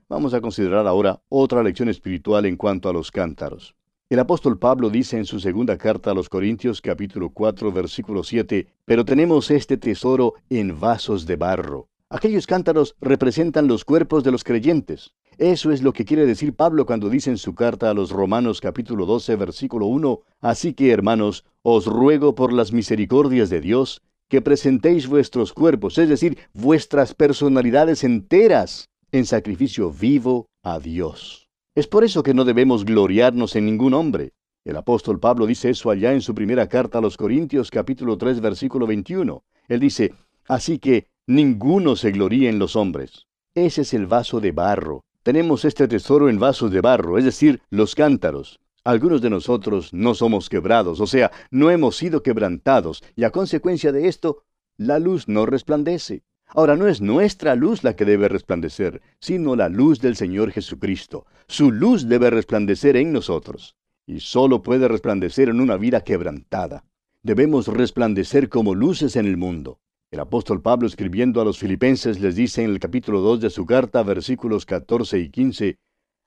Vamos 0.09 0.33
a 0.33 0.41
considerar 0.41 0.87
ahora 0.87 1.21
otra 1.29 1.61
lección 1.61 1.89
espiritual 1.89 2.47
en 2.47 2.57
cuanto 2.57 2.89
a 2.89 2.93
los 2.93 3.11
cántaros. 3.11 3.75
El 4.12 4.19
apóstol 4.19 4.59
Pablo 4.59 4.90
dice 4.90 5.16
en 5.16 5.25
su 5.25 5.40
segunda 5.40 5.78
carta 5.78 6.11
a 6.11 6.14
los 6.14 6.28
Corintios 6.28 6.83
capítulo 6.83 7.31
4 7.31 7.73
versículo 7.73 8.23
7, 8.23 8.66
pero 8.85 9.07
tenemos 9.07 9.50
este 9.50 9.78
tesoro 9.78 10.35
en 10.50 10.78
vasos 10.78 11.25
de 11.25 11.37
barro. 11.37 11.88
Aquellos 12.11 12.47
cántaros 12.47 12.95
representan 13.00 13.69
los 13.69 13.87
cuerpos 13.87 14.23
de 14.23 14.31
los 14.31 14.45
creyentes. 14.45 15.14
Eso 15.38 15.73
es 15.73 15.81
lo 15.81 15.95
que 15.95 16.04
quiere 16.04 16.26
decir 16.26 16.54
Pablo 16.54 16.85
cuando 16.85 17.09
dice 17.09 17.31
en 17.31 17.38
su 17.38 17.54
carta 17.54 17.88
a 17.88 17.95
los 17.95 18.11
Romanos 18.11 18.61
capítulo 18.61 19.07
12 19.07 19.35
versículo 19.37 19.87
1, 19.87 20.21
Así 20.42 20.75
que 20.75 20.90
hermanos, 20.90 21.47
os 21.62 21.87
ruego 21.87 22.35
por 22.35 22.52
las 22.52 22.71
misericordias 22.71 23.49
de 23.49 23.62
Dios, 23.62 24.02
que 24.28 24.42
presentéis 24.42 25.07
vuestros 25.07 25.54
cuerpos, 25.54 25.97
es 25.97 26.11
decir, 26.11 26.37
vuestras 26.52 27.14
personalidades 27.14 28.04
enteras, 28.04 28.90
en 29.11 29.25
sacrificio 29.25 29.90
vivo 29.90 30.50
a 30.62 30.81
Dios. 30.81 31.42
Es 31.75 31.87
por 31.87 32.05
eso 32.05 32.23
que 32.23 32.35
no 32.35 32.45
debemos 32.45 32.85
gloriarnos 32.85 33.57
en 33.57 33.64
ningún 33.64 33.95
hombre. 33.95 34.35
El 34.62 34.76
apóstol 34.76 35.19
Pablo 35.19 35.47
dice 35.47 35.71
eso 35.71 35.91
allá 35.91 36.12
en 36.12 36.21
su 36.21 36.35
primera 36.35 36.69
carta 36.69 36.99
a 36.99 37.00
los 37.00 37.17
Corintios 37.17 37.71
capítulo 37.71 38.19
3 38.19 38.43
versículo 38.43 38.87
21. 38.87 39.43
Él 39.69 39.81
dice, 39.81 40.12
así 40.47 40.79
que 40.79 41.09
ninguno 41.26 41.97
se 41.97 42.11
gloríe 42.11 42.50
en 42.50 42.59
los 42.59 42.76
hombres. 42.76 43.26
Ese 43.55 43.83
es 43.83 43.95
el 43.95 44.07
vaso 44.07 44.38
de 44.38 44.52
barro. 44.52 45.05
Tenemos 45.23 45.64
este 45.64 45.88
tesoro 45.88 46.29
en 46.29 46.38
vasos 46.38 46.71
de 46.71 46.83
barro, 46.83 47.17
es 47.17 47.25
decir, 47.25 47.62
los 47.71 47.95
cántaros. 47.95 48.61
Algunos 48.85 49.23
de 49.23 49.31
nosotros 49.31 49.95
no 49.95 50.12
somos 50.14 50.50
quebrados, 50.50 51.00
o 51.00 51.07
sea, 51.07 51.31
no 51.50 51.71
hemos 51.71 51.97
sido 51.97 52.23
quebrantados, 52.23 53.02
y 53.17 53.25
a 53.25 53.31
consecuencia 53.31 53.93
de 53.93 54.09
esto, 54.09 54.43
la 54.76 54.99
luz 54.99 55.26
no 55.26 55.47
resplandece. 55.47 56.23
Ahora 56.54 56.76
no 56.76 56.87
es 56.87 57.00
nuestra 57.00 57.54
luz 57.54 57.82
la 57.82 57.97
que 57.97 58.04
debe 58.04 58.28
resplandecer, 58.28 59.00
sino 59.21 59.56
la 59.56 59.71
luz 59.71 60.00
del 60.00 60.16
Señor 60.16 60.50
Jesucristo. 60.52 61.25
Su 61.47 61.73
luz 61.73 62.09
debe 62.09 62.28
resplandecer 62.28 62.97
en 62.97 63.12
nosotros. 63.12 63.75
Y 64.06 64.21
solo 64.21 64.62
puede 64.62 64.87
resplandecer 64.88 65.49
en 65.49 65.61
una 65.61 65.76
vida 65.76 66.02
quebrantada. 66.02 66.85
Debemos 67.23 67.68
resplandecer 67.68 68.49
como 68.49 68.75
luces 68.75 69.16
en 69.16 69.26
el 69.26 69.38
mundo. 69.38 69.78
El 70.11 70.21
apóstol 70.21 70.61
Pablo 70.61 70.87
escribiendo 70.87 71.40
a 71.40 71.44
los 71.44 71.59
filipenses 71.59 72.21
les 72.21 72.37
dice 72.37 72.62
en 72.62 72.71
el 72.71 72.80
capítulo 72.80 73.21
2 73.21 73.40
de 73.40 73.50
su 73.50 73.64
carta, 73.64 74.02
versículos 74.02 74.66
14 74.66 75.21
y 75.21 75.30
15, 75.30 75.78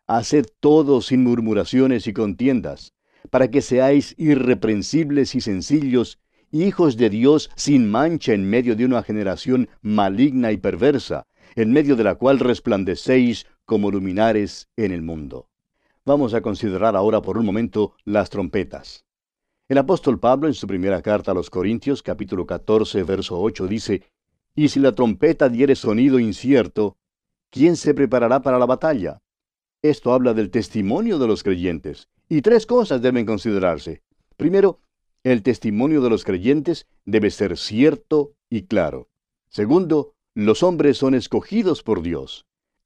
Haced 0.08 0.46
todo 0.60 1.02
sin 1.02 1.24
murmuraciones 1.24 2.08
y 2.08 2.14
contiendas, 2.14 2.94
para 3.30 3.52
que 3.52 3.62
seáis 3.62 4.16
irreprensibles 4.18 5.36
y 5.36 5.42
sencillos, 5.42 6.18
hijos 6.52 6.98
de 6.98 7.10
Dios 7.10 7.50
sin 7.56 7.90
mancha 7.90 8.34
en 8.34 8.50
medio 8.50 8.76
de 8.76 8.86
una 8.86 9.04
generación 9.04 9.70
maligna 9.82 10.52
y 10.52 10.58
perversa, 10.58 11.28
en 11.56 11.72
medio 11.72 11.96
de 11.96 12.04
la 12.04 12.16
cual 12.16 12.40
resplandecéis 12.40 13.46
como 13.66 13.92
luminares 13.92 14.70
en 14.76 14.92
el 14.92 15.02
mundo. 15.02 15.50
Vamos 16.06 16.34
a 16.34 16.42
considerar 16.42 16.96
ahora 16.96 17.22
por 17.22 17.38
un 17.38 17.46
momento 17.46 17.96
las 18.04 18.30
trompetas. 18.30 19.06
El 19.68 19.80
apóstol 19.80 20.20
Pablo 20.20 20.48
en 20.48 20.54
su 20.54 20.68
primera 20.68 21.02
carta 21.02 21.32
a 21.32 21.34
los 21.34 21.50
Corintios 21.50 22.04
capítulo 22.04 22.46
14 22.46 23.02
verso 23.04 23.42
8 23.42 23.68
dice, 23.68 24.04
Y 24.54 24.70
si 24.70 24.80
la 24.80 24.92
trompeta 24.92 25.50
diere 25.50 25.76
sonido 25.76 26.20
incierto, 26.20 26.98
¿quién 27.50 27.76
se 27.76 27.96
preparará 27.96 28.44
para 28.44 28.60
la 28.60 28.68
batalla? 28.68 29.24
Esto 29.82 30.14
habla 30.14 30.36
del 30.36 30.52
testimonio 30.52 31.18
de 31.18 31.28
los 31.28 31.42
creyentes, 31.42 32.10
y 32.30 32.42
tres 32.42 32.66
cosas 32.66 33.02
deben 33.02 33.26
considerarse. 33.26 34.04
Primero, 34.38 34.82
el 35.26 35.42
testimonio 35.42 36.02
de 36.02 36.12
los 36.12 36.24
creyentes 36.24 36.86
debe 37.04 37.32
ser 37.32 37.58
cierto 37.58 38.36
y 38.48 38.68
claro. 38.68 39.10
Segundo, 39.50 40.14
los 40.36 40.62
hombres 40.62 41.00
son 41.00 41.16
escogidos 41.16 41.82
por 41.82 42.04
Dios. 42.04 42.46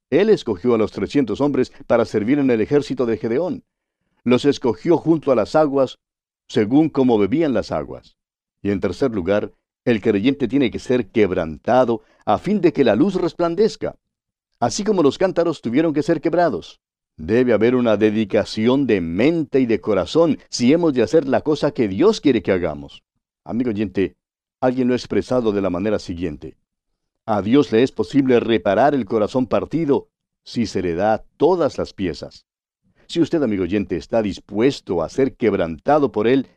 Él 0.09 0.29
escogió 0.29 0.73
a 0.73 0.77
los 0.77 0.93
300 0.93 1.41
hombres 1.41 1.73
para 1.85 2.05
servir 2.05 2.39
en 2.39 2.49
el 2.49 2.61
ejército 2.61 3.05
de 3.05 3.17
Gedeón. 3.17 3.65
Los 4.23 4.45
escogió 4.45 4.95
junto 4.95 5.33
a 5.33 5.35
las 5.35 5.53
aguas, 5.53 5.99
según 6.47 6.87
como 6.87 7.17
bebían 7.17 7.53
las 7.53 7.73
aguas. 7.73 8.15
Y 8.61 8.71
en 8.71 8.79
tercer 8.79 9.11
lugar, 9.11 9.51
el 9.83 9.99
creyente 10.01 10.47
tiene 10.47 10.71
que 10.71 10.79
ser 10.79 11.07
quebrantado 11.07 12.03
a 12.25 12.37
fin 12.37 12.61
de 12.61 12.71
que 12.71 12.85
la 12.85 12.95
luz 12.95 13.15
resplandezca. 13.15 13.97
Así 14.61 14.85
como 14.85 15.03
los 15.03 15.17
cántaros 15.17 15.61
tuvieron 15.61 15.93
que 15.93 16.03
ser 16.03 16.21
quebrados. 16.21 16.79
Debe 17.19 17.51
haber 17.51 17.75
una 17.75 17.97
dedicación 17.97 18.87
de 18.87 19.01
mente 19.01 19.59
y 19.59 19.65
de 19.65 19.81
corazón 19.81 20.39
si 20.49 20.71
hemos 20.71 20.93
de 20.93 21.03
hacer 21.03 21.27
la 21.27 21.41
cosa 21.41 21.71
que 21.71 21.89
Dios 21.89 22.21
quiere 22.21 22.41
que 22.41 22.53
hagamos. 22.53 23.03
Amigo 23.43 23.71
oyente, 23.71 24.15
alguien 24.61 24.87
lo 24.87 24.93
ha 24.93 24.97
expresado 24.97 25.51
de 25.51 25.61
la 25.61 25.69
manera 25.69 25.99
siguiente. 25.99 26.55
A 27.25 27.41
Dios 27.41 27.73
le 27.73 27.83
es 27.83 27.91
posible 27.91 28.39
reparar 28.39 28.95
el 28.95 29.03
corazón 29.03 29.47
partido 29.47 30.07
si 30.45 30.65
se 30.65 30.81
le 30.81 30.95
da 30.95 31.25
todas 31.35 31.77
las 31.77 31.91
piezas. 31.91 32.45
Si 33.07 33.19
usted, 33.19 33.43
amigo 33.43 33.63
oyente, 33.63 33.97
está 33.97 34.21
dispuesto 34.21 35.03
a 35.03 35.09
ser 35.09 35.35
quebrantado 35.35 36.13
por 36.13 36.25
Él, 36.25 36.47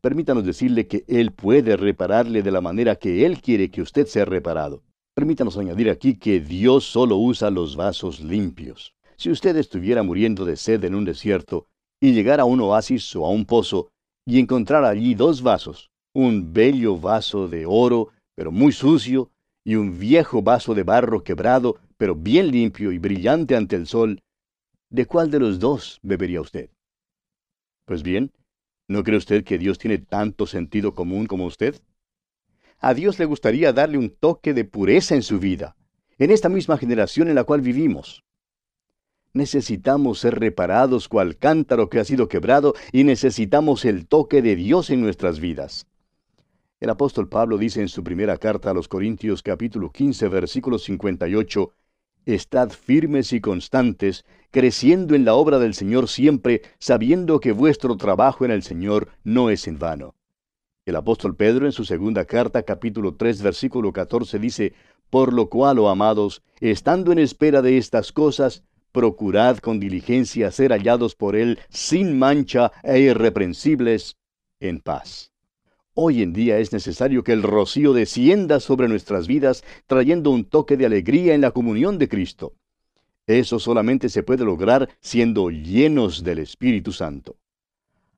permítanos 0.00 0.44
decirle 0.44 0.86
que 0.86 1.04
Él 1.08 1.32
puede 1.32 1.76
repararle 1.76 2.44
de 2.44 2.52
la 2.52 2.60
manera 2.60 2.94
que 2.94 3.26
Él 3.26 3.42
quiere 3.42 3.72
que 3.72 3.82
usted 3.82 4.06
sea 4.06 4.24
reparado. 4.24 4.84
Permítanos 5.14 5.58
añadir 5.58 5.90
aquí 5.90 6.14
que 6.14 6.38
Dios 6.38 6.84
solo 6.84 7.16
usa 7.16 7.50
los 7.50 7.74
vasos 7.74 8.20
limpios. 8.20 8.94
Si 9.22 9.30
usted 9.30 9.54
estuviera 9.56 10.02
muriendo 10.02 10.44
de 10.44 10.56
sed 10.56 10.82
en 10.82 10.96
un 10.96 11.04
desierto 11.04 11.68
y 12.00 12.12
llegara 12.12 12.42
a 12.42 12.46
un 12.46 12.60
oasis 12.60 13.14
o 13.14 13.24
a 13.24 13.28
un 13.28 13.44
pozo 13.44 13.92
y 14.26 14.40
encontrara 14.40 14.88
allí 14.88 15.14
dos 15.14 15.42
vasos, 15.42 15.92
un 16.12 16.52
bello 16.52 16.98
vaso 16.98 17.46
de 17.46 17.64
oro, 17.64 18.08
pero 18.34 18.50
muy 18.50 18.72
sucio, 18.72 19.30
y 19.64 19.76
un 19.76 19.96
viejo 19.96 20.42
vaso 20.42 20.74
de 20.74 20.82
barro 20.82 21.22
quebrado, 21.22 21.78
pero 21.96 22.16
bien 22.16 22.50
limpio 22.50 22.90
y 22.90 22.98
brillante 22.98 23.54
ante 23.54 23.76
el 23.76 23.86
sol, 23.86 24.18
¿de 24.90 25.06
cuál 25.06 25.30
de 25.30 25.38
los 25.38 25.60
dos 25.60 26.00
bebería 26.02 26.40
usted? 26.40 26.70
Pues 27.84 28.02
bien, 28.02 28.32
¿no 28.88 29.04
cree 29.04 29.18
usted 29.18 29.44
que 29.44 29.56
Dios 29.56 29.78
tiene 29.78 29.98
tanto 29.98 30.48
sentido 30.48 30.96
común 30.96 31.26
como 31.26 31.46
usted? 31.46 31.80
A 32.80 32.92
Dios 32.92 33.20
le 33.20 33.26
gustaría 33.26 33.72
darle 33.72 33.98
un 33.98 34.10
toque 34.10 34.52
de 34.52 34.64
pureza 34.64 35.14
en 35.14 35.22
su 35.22 35.38
vida, 35.38 35.76
en 36.18 36.32
esta 36.32 36.48
misma 36.48 36.76
generación 36.76 37.28
en 37.28 37.36
la 37.36 37.44
cual 37.44 37.60
vivimos. 37.60 38.24
Necesitamos 39.34 40.18
ser 40.18 40.38
reparados 40.38 41.08
cual 41.08 41.38
cántaro 41.38 41.88
que 41.88 41.98
ha 41.98 42.04
sido 42.04 42.28
quebrado 42.28 42.74
y 42.92 43.04
necesitamos 43.04 43.86
el 43.86 44.06
toque 44.06 44.42
de 44.42 44.56
Dios 44.56 44.90
en 44.90 45.00
nuestras 45.00 45.40
vidas. 45.40 45.86
El 46.80 46.90
apóstol 46.90 47.28
Pablo 47.28 47.56
dice 47.56 47.80
en 47.80 47.88
su 47.88 48.04
primera 48.04 48.36
carta 48.36 48.70
a 48.70 48.74
los 48.74 48.88
Corintios 48.88 49.42
capítulo 49.42 49.90
15 49.90 50.28
versículo 50.28 50.78
58, 50.78 51.72
Estad 52.26 52.70
firmes 52.70 53.32
y 53.32 53.40
constantes, 53.40 54.26
creciendo 54.50 55.14
en 55.14 55.24
la 55.24 55.34
obra 55.34 55.58
del 55.58 55.72
Señor 55.72 56.08
siempre, 56.08 56.62
sabiendo 56.78 57.40
que 57.40 57.52
vuestro 57.52 57.96
trabajo 57.96 58.44
en 58.44 58.50
el 58.50 58.62
Señor 58.62 59.08
no 59.24 59.48
es 59.48 59.66
en 59.66 59.78
vano. 59.78 60.14
El 60.84 60.96
apóstol 60.96 61.36
Pedro 61.36 61.64
en 61.64 61.72
su 61.72 61.84
segunda 61.84 62.26
carta, 62.26 62.64
capítulo 62.64 63.14
3, 63.14 63.42
versículo 63.42 63.92
14, 63.92 64.38
dice, 64.38 64.74
Por 65.08 65.32
lo 65.32 65.48
cual, 65.48 65.78
oh 65.78 65.88
amados, 65.88 66.42
estando 66.60 67.12
en 67.12 67.18
espera 67.18 67.62
de 67.62 67.78
estas 67.78 68.12
cosas, 68.12 68.64
procurad 68.92 69.58
con 69.58 69.80
diligencia 69.80 70.50
ser 70.50 70.70
hallados 70.70 71.14
por 71.14 71.34
Él 71.34 71.58
sin 71.70 72.18
mancha 72.18 72.72
e 72.82 73.00
irreprensibles, 73.00 74.16
en 74.60 74.80
paz. 74.80 75.32
Hoy 75.94 76.22
en 76.22 76.32
día 76.32 76.58
es 76.58 76.72
necesario 76.72 77.24
que 77.24 77.32
el 77.32 77.42
rocío 77.42 77.92
descienda 77.92 78.60
sobre 78.60 78.88
nuestras 78.88 79.26
vidas, 79.26 79.64
trayendo 79.86 80.30
un 80.30 80.44
toque 80.44 80.76
de 80.76 80.86
alegría 80.86 81.34
en 81.34 81.40
la 81.40 81.50
comunión 81.50 81.98
de 81.98 82.08
Cristo. 82.08 82.54
Eso 83.26 83.58
solamente 83.58 84.08
se 84.08 84.22
puede 84.22 84.44
lograr 84.44 84.88
siendo 85.00 85.50
llenos 85.50 86.24
del 86.24 86.38
Espíritu 86.38 86.92
Santo. 86.92 87.36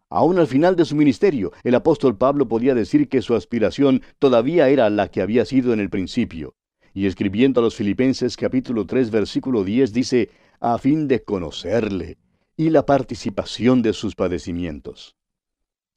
Aún 0.09 0.39
al 0.39 0.47
final 0.47 0.77
de 0.77 0.85
su 0.85 0.95
ministerio, 0.95 1.53
el 1.65 1.75
apóstol 1.75 2.17
Pablo 2.17 2.47
podía 2.47 2.75
decir 2.75 3.09
que 3.09 3.23
su 3.23 3.35
aspiración 3.35 4.03
todavía 4.21 4.69
era 4.69 4.89
la 4.89 5.09
que 5.09 5.21
había 5.21 5.45
sido 5.45 5.73
en 5.73 5.81
el 5.81 5.91
principio. 5.91 6.55
Y 6.93 7.07
escribiendo 7.07 7.59
a 7.61 7.65
los 7.65 7.75
Filipenses 7.75 8.37
capítulo 8.37 8.87
3 8.87 9.11
versículo 9.11 9.65
10 9.65 9.93
dice, 9.93 10.31
a 10.67 10.79
fin 10.79 11.09
de 11.09 11.23
conocerle 11.23 12.17
y 12.57 12.71
la 12.71 12.87
participación 12.87 13.83
de 13.83 13.93
sus 13.93 14.15
padecimientos. 14.15 15.15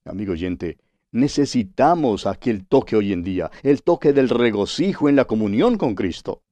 Amigo 0.03 0.33
oyente, 0.33 0.77
necesitamos 1.09 2.27
aquel 2.27 2.67
toque 2.67 2.97
hoy 2.97 3.13
en 3.13 3.23
día, 3.23 3.49
el 3.63 3.81
toque 3.81 4.11
del 4.11 4.27
regocijo 4.27 5.07
en 5.07 5.15
la 5.15 5.23
comunión 5.23 5.77
con 5.77 5.95
Cristo. 5.95 6.43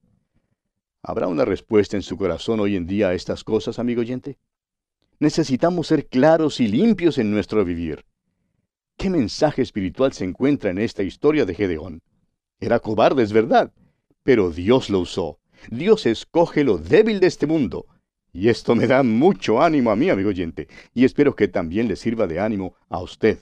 ¿Habrá 1.04 1.28
una 1.28 1.44
respuesta 1.44 1.98
en 1.98 2.04
su 2.04 2.16
corazón 2.16 2.62
hoy 2.62 2.78
en 2.78 2.88
día 2.88 3.10
a 3.10 3.14
estas 3.14 3.44
cosas, 3.44 3.80
amigo 3.80 4.00
oyente? 4.00 4.38
Necesitamos 5.20 5.88
ser 5.88 6.08
claros 6.08 6.62
y 6.62 6.70
limpios 6.70 7.18
en 7.18 7.32
nuestro 7.32 7.66
vivir. 7.66 8.06
¿Qué 8.96 9.10
mensaje 9.10 9.62
espiritual 9.62 10.14
se 10.14 10.24
encuentra 10.24 10.70
en 10.70 10.78
esta 10.78 11.04
historia 11.04 11.44
de 11.44 11.54
Gedeón? 11.54 12.02
Era 12.62 12.80
cobarde, 12.80 13.24
es 13.24 13.34
verdad, 13.34 13.74
pero 14.24 14.52
Dios 14.52 14.90
lo 14.90 15.02
usó. 15.02 15.40
Dios 15.70 16.06
escoge 16.06 16.64
lo 16.64 16.78
débil 16.78 17.20
de 17.20 17.28
este 17.28 17.46
mundo. 17.46 17.88
Y 18.36 18.50
esto 18.50 18.76
me 18.76 18.86
da 18.86 19.02
mucho 19.02 19.62
ánimo 19.62 19.92
a 19.92 19.96
mí, 19.96 20.10
amigo 20.10 20.28
oyente, 20.28 20.68
y 20.94 21.06
espero 21.06 21.38
que 21.38 21.48
también 21.48 21.88
le 21.88 21.96
sirva 21.96 22.28
de 22.28 22.42
ánimo 22.42 22.76
a 22.90 23.02
usted. 23.02 23.40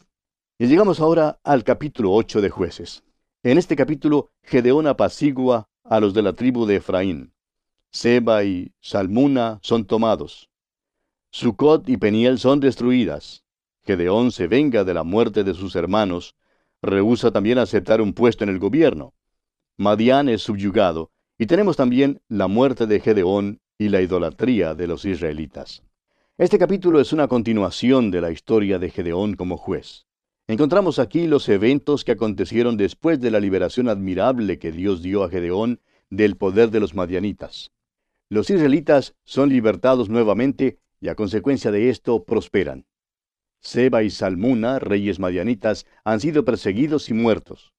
Y 0.60 0.68
llegamos 0.68 1.00
ahora 1.00 1.40
al 1.44 1.64
capítulo 1.64 2.14
8 2.14 2.42
de 2.42 2.52
jueces. 2.52 3.04
En 3.42 3.58
este 3.58 3.76
capítulo, 3.76 4.30
Gedeón 4.44 4.86
apacigua 4.86 5.68
a 5.84 6.00
los 6.00 6.14
de 6.14 6.22
la 6.22 6.34
tribu 6.34 6.68
de 6.68 6.76
Efraín. 6.76 7.34
Seba 7.90 8.44
y 8.44 8.72
Salmuna 8.82 9.58
son 9.64 9.86
tomados. 9.86 10.52
Sucot 11.32 11.90
y 11.90 11.98
Peniel 11.98 12.38
son 12.38 12.60
destruidas. 12.60 13.44
Gedeón 13.82 14.32
se 14.32 14.46
venga 14.46 14.84
de 14.84 14.94
la 14.94 15.04
muerte 15.04 15.44
de 15.44 15.56
sus 15.56 15.76
hermanos. 15.76 16.36
Rehúsa 16.84 17.32
también 17.32 17.58
aceptar 17.58 18.00
un 18.00 18.14
puesto 18.14 18.44
en 18.44 18.52
el 18.52 18.60
gobierno. 18.60 19.16
Madián 19.76 20.30
es 20.30 20.44
subyugado. 20.44 21.10
Y 21.40 21.48
tenemos 21.48 21.78
también 21.78 22.22
la 22.28 22.48
muerte 22.48 22.86
de 22.86 23.00
Gedeón 23.00 23.60
y 23.78 23.90
la 23.90 24.02
idolatría 24.02 24.74
de 24.74 24.88
los 24.88 25.06
israelitas. 25.06 25.84
Este 26.38 26.58
capítulo 26.58 27.00
es 27.00 27.14
una 27.14 27.28
continuación 27.28 28.12
de 28.12 28.22
la 28.22 28.32
historia 28.32 28.80
de 28.80 28.90
Gedeón 28.90 29.36
como 29.36 29.58
juez. 29.58 30.06
Encontramos 30.48 31.00
aquí 31.00 31.28
los 31.28 31.48
eventos 31.48 32.04
que 32.04 32.12
acontecieron 32.12 32.76
después 32.76 33.20
de 33.22 33.32
la 33.32 33.40
liberación 33.40 33.88
admirable 33.88 34.60
que 34.60 34.72
Dios 34.72 35.02
dio 35.02 35.24
a 35.24 35.30
Gedeón 35.30 35.80
del 36.10 36.36
poder 36.36 36.70
de 36.70 36.80
los 36.80 36.94
madianitas. 36.96 37.72
Los 38.30 38.50
israelitas 38.50 39.16
son 39.24 39.50
libertados 39.50 40.10
nuevamente 40.10 40.80
y 41.00 41.10
a 41.10 41.16
consecuencia 41.16 41.72
de 41.72 41.90
esto 41.90 42.24
prosperan. 42.24 42.86
Seba 43.60 44.04
y 44.04 44.10
Salmuna, 44.10 44.80
reyes 44.80 45.20
madianitas, 45.20 45.86
han 46.04 46.20
sido 46.20 46.44
perseguidos 46.44 47.10
y 47.10 47.14
muertos. 47.14 47.73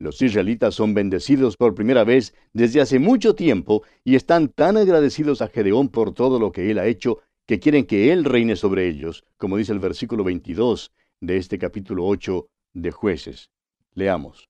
Los 0.00 0.22
israelitas 0.22 0.76
son 0.76 0.94
bendecidos 0.94 1.56
por 1.56 1.74
primera 1.74 2.04
vez 2.04 2.32
desde 2.52 2.80
hace 2.80 3.00
mucho 3.00 3.34
tiempo 3.34 3.82
y 4.04 4.14
están 4.14 4.48
tan 4.48 4.76
agradecidos 4.76 5.42
a 5.42 5.48
Gedeón 5.48 5.88
por 5.88 6.14
todo 6.14 6.38
lo 6.38 6.52
que 6.52 6.70
él 6.70 6.78
ha 6.78 6.86
hecho 6.86 7.18
que 7.46 7.58
quieren 7.58 7.84
que 7.84 8.12
él 8.12 8.24
reine 8.24 8.54
sobre 8.54 8.86
ellos, 8.86 9.24
como 9.38 9.56
dice 9.56 9.72
el 9.72 9.80
versículo 9.80 10.22
22 10.22 10.92
de 11.20 11.36
este 11.36 11.58
capítulo 11.58 12.06
8 12.06 12.46
de 12.74 12.92
jueces. 12.92 13.50
Leamos. 13.94 14.48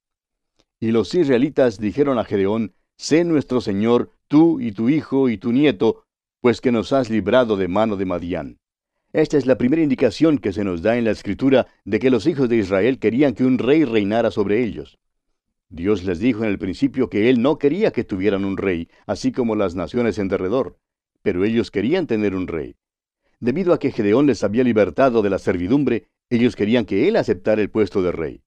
Y 0.81 0.91
los 0.91 1.15
israelitas 1.15 1.79
dijeron 1.79 2.19
a 2.19 2.25
Gedeón, 2.25 2.75
Sé 2.99 3.25
nuestro 3.25 3.61
Señor, 3.63 4.11
tú 4.27 4.61
y 4.61 4.73
tu 4.73 4.91
hijo 4.91 5.29
y 5.31 5.39
tu 5.39 5.53
nieto, 5.53 6.05
pues 6.43 6.61
que 6.61 6.73
nos 6.73 6.93
has 6.93 7.09
librado 7.09 7.57
de 7.57 7.69
mano 7.69 7.97
de 7.97 8.05
Madián. 8.05 8.59
Esta 9.15 9.39
es 9.39 9.47
la 9.47 9.57
primera 9.57 9.83
indicación 9.83 10.39
que 10.39 10.53
se 10.53 10.65
nos 10.65 10.83
da 10.83 10.99
en 10.99 11.05
la 11.05 11.13
escritura 11.13 11.69
de 11.85 12.01
que 12.01 12.11
los 12.11 12.27
hijos 12.27 12.49
de 12.51 12.57
Israel 12.57 12.99
querían 12.99 13.33
que 13.33 13.45
un 13.45 13.57
rey 13.57 13.85
reinara 13.85 14.31
sobre 14.31 14.63
ellos. 14.63 14.99
Dios 15.70 16.04
les 16.04 16.18
dijo 16.18 16.44
en 16.44 16.50
el 16.50 16.59
principio 16.59 17.11
que 17.11 17.28
Él 17.28 17.42
no 17.42 17.59
quería 17.59 17.90
que 17.90 18.04
tuvieran 18.04 18.44
un 18.44 18.57
rey, 18.57 18.88
así 19.07 19.33
como 19.33 19.54
las 19.54 19.74
naciones 19.74 20.18
en 20.18 20.28
derredor, 20.28 20.78
pero 21.22 21.44
ellos 21.44 21.70
querían 21.70 22.07
tener 22.07 22.35
un 22.35 22.46
rey. 22.46 22.76
Debido 23.40 23.72
a 23.72 23.78
que 23.78 23.92
Gedeón 23.92 24.26
les 24.26 24.42
había 24.42 24.64
libertado 24.64 25.22
de 25.22 25.31
la 25.31 25.38
servidumbre, 25.38 26.09
ellos 26.31 26.57
querían 26.57 26.85
que 26.85 27.07
Él 27.07 27.16
aceptara 27.16 27.61
el 27.61 27.70
puesto 27.70 28.02
de 28.02 28.12
rey. 28.12 28.42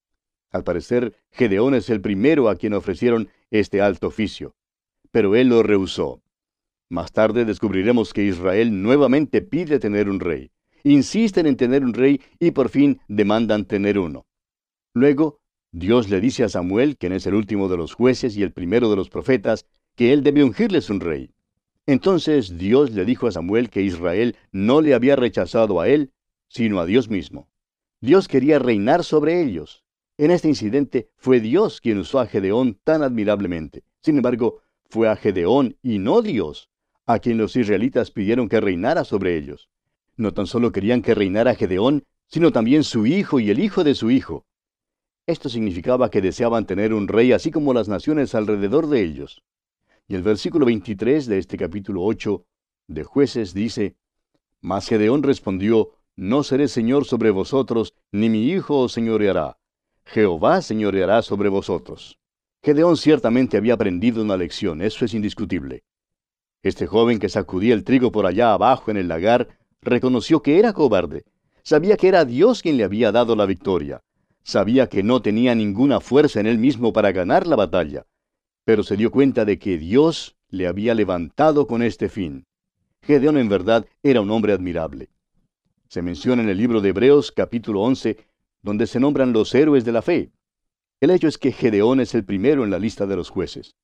Al 0.52 0.64
parecer, 0.64 1.16
Gedeón 1.32 1.76
es 1.76 1.90
el 1.90 2.02
primero 2.02 2.50
a 2.50 2.56
quien 2.56 2.74
ofrecieron 2.74 3.30
este 3.52 3.82
alto 3.82 4.08
oficio, 4.08 4.56
pero 5.12 5.36
Él 5.36 5.50
lo 5.50 5.64
rehusó. 5.64 6.22
Más 6.90 7.14
tarde 7.14 7.46
descubriremos 7.46 8.14
que 8.14 8.24
Israel 8.24 8.82
nuevamente 8.82 9.42
pide 9.42 9.80
tener 9.80 10.10
un 10.10 10.20
rey. 10.20 10.52
Insisten 10.84 11.46
en 11.46 11.56
tener 11.56 11.84
un 11.84 11.94
rey 11.94 12.20
y 12.40 12.52
por 12.52 12.70
fin 12.70 13.00
demandan 13.08 13.66
tener 13.66 13.98
uno. 13.98 14.26
Luego, 14.94 15.41
Dios 15.74 16.10
le 16.10 16.20
dice 16.20 16.44
a 16.44 16.50
Samuel, 16.50 16.98
quien 16.98 17.14
es 17.14 17.26
el 17.26 17.34
último 17.34 17.70
de 17.70 17.78
los 17.78 17.94
jueces 17.94 18.36
y 18.36 18.44
el 18.44 18.52
primero 18.52 18.90
de 18.90 18.98
los 18.98 19.10
profetas, 19.10 19.66
que 19.96 20.12
él 20.12 20.22
debe 20.22 20.44
ungirles 20.44 20.90
un 20.90 21.00
rey. 21.00 21.32
Entonces 21.86 22.58
Dios 22.58 22.92
le 22.92 23.06
dijo 23.06 23.28
a 23.28 23.32
Samuel 23.32 23.70
que 23.70 23.82
Israel 23.82 24.36
no 24.52 24.82
le 24.82 24.94
había 24.94 25.16
rechazado 25.16 25.80
a 25.80 25.88
él, 25.88 26.12
sino 26.50 26.80
a 26.80 26.86
Dios 26.86 27.10
mismo. 27.10 27.48
Dios 28.02 28.28
quería 28.28 28.60
reinar 28.60 29.04
sobre 29.04 29.42
ellos. 29.42 29.84
En 30.18 30.32
este 30.32 30.50
incidente 30.50 31.10
fue 31.16 31.40
Dios 31.40 31.80
quien 31.80 32.00
usó 32.00 32.20
a 32.20 32.28
Gedeón 32.28 32.78
tan 32.84 33.02
admirablemente. 33.02 33.84
Sin 34.02 34.18
embargo, 34.18 34.62
fue 34.90 35.08
a 35.08 35.16
Gedeón 35.16 35.78
y 35.82 36.00
no 36.00 36.22
Dios, 36.22 36.70
a 37.06 37.20
quien 37.20 37.38
los 37.38 37.56
israelitas 37.56 38.12
pidieron 38.12 38.50
que 38.50 38.60
reinara 38.60 39.06
sobre 39.06 39.38
ellos. 39.38 39.70
No 40.18 40.34
tan 40.34 40.48
solo 40.48 40.74
querían 40.74 41.02
que 41.02 41.16
reinara 41.16 41.56
Gedeón, 41.56 42.04
sino 42.28 42.52
también 42.52 42.84
su 42.84 43.06
hijo 43.06 43.40
y 43.40 43.50
el 43.50 43.60
hijo 43.60 43.86
de 43.86 43.96
su 43.96 44.12
hijo. 44.12 44.46
Esto 45.28 45.50
significaba 45.50 46.10
que 46.10 46.22
deseaban 46.22 46.66
tener 46.66 46.94
un 46.94 47.08
rey 47.08 47.32
así 47.32 47.52
como 47.52 47.74
las 47.74 47.88
naciones 47.88 48.34
alrededor 48.34 48.88
de 48.88 49.04
ellos. 49.04 49.44
Y 50.08 50.16
el 50.16 50.24
versículo 50.24 50.66
23 50.66 51.28
de 51.28 51.38
este 51.38 51.58
capítulo 51.58 52.04
8 52.04 52.44
de 52.88 53.04
jueces 53.04 53.54
dice, 53.54 53.96
Mas 54.62 54.88
Gedeón 54.88 55.24
respondió, 55.24 55.92
No 56.16 56.44
seré 56.44 56.68
señor 56.68 57.06
sobre 57.06 57.30
vosotros, 57.30 57.94
ni 58.12 58.30
mi 58.30 58.46
hijo 58.50 58.80
os 58.80 58.94
señoreará. 58.94 59.58
Jehová 60.06 60.62
señoreará 60.62 61.22
sobre 61.22 61.50
vosotros. 61.50 62.18
Gedeón 62.64 62.98
ciertamente 62.98 63.58
había 63.58 63.76
aprendido 63.76 64.22
una 64.22 64.38
lección, 64.38 64.82
eso 64.82 65.06
es 65.06 65.14
indiscutible. 65.14 65.84
Este 66.64 66.86
joven 66.86 67.20
que 67.20 67.30
sacudía 67.30 67.74
el 67.74 67.84
trigo 67.84 68.12
por 68.12 68.26
allá 68.26 68.54
abajo 68.54 68.92
en 68.92 68.98
el 68.98 69.08
lagar 69.08 69.60
reconoció 69.82 70.42
que 70.42 70.60
era 70.60 70.74
cobarde. 70.74 71.24
Sabía 71.64 71.96
que 71.96 72.08
era 72.08 72.26
Dios 72.26 72.62
quien 72.62 72.78
le 72.78 72.84
había 72.84 73.12
dado 73.12 73.36
la 73.36 73.46
victoria. 73.46 74.02
Sabía 74.44 74.88
que 74.88 75.04
no 75.04 75.22
tenía 75.22 75.56
ninguna 75.56 76.00
fuerza 76.00 76.40
en 76.40 76.48
él 76.48 76.58
mismo 76.58 76.94
para 76.94 77.12
ganar 77.12 77.48
la 77.48 77.56
batalla. 77.56 78.06
Pero 78.66 78.84
se 78.84 78.98
dio 78.98 79.12
cuenta 79.12 79.46
de 79.46 79.60
que 79.60 79.78
Dios 79.78 80.36
le 80.50 80.68
había 80.68 80.94
levantado 80.94 81.68
con 81.68 81.84
este 81.84 82.10
fin. 82.10 82.46
Gedeón 83.02 83.38
en 83.38 83.50
verdad 83.50 83.86
era 84.04 84.22
un 84.22 84.30
hombre 84.32 84.54
admirable. 84.54 85.10
Se 85.88 86.02
menciona 86.02 86.42
en 86.42 86.50
el 86.50 86.58
libro 86.58 86.82
de 86.82 86.90
Hebreos 86.90 87.32
capítulo 87.32 87.82
11, 87.82 88.18
donde 88.62 88.88
se 88.88 89.00
nombran 89.00 89.34
los 89.34 89.54
héroes 89.56 89.86
de 89.86 89.92
la 89.92 90.02
fe. 90.02 90.32
El 91.00 91.10
hecho 91.10 91.28
es 91.28 91.38
que 91.38 91.52
Gedeón 91.52 92.00
es 92.00 92.14
el 92.14 92.24
primero 92.24 92.64
en 92.64 92.70
la 92.70 92.80
lista 92.80 93.08
de 93.08 93.16
los 93.16 93.30
jueces. 93.30 93.76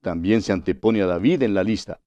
También 0.00 0.42
se 0.42 0.52
antepone 0.52 1.02
a 1.02 1.06
David 1.06 1.42
en 1.42 1.54
la 1.54 1.62
lista. 1.62 2.00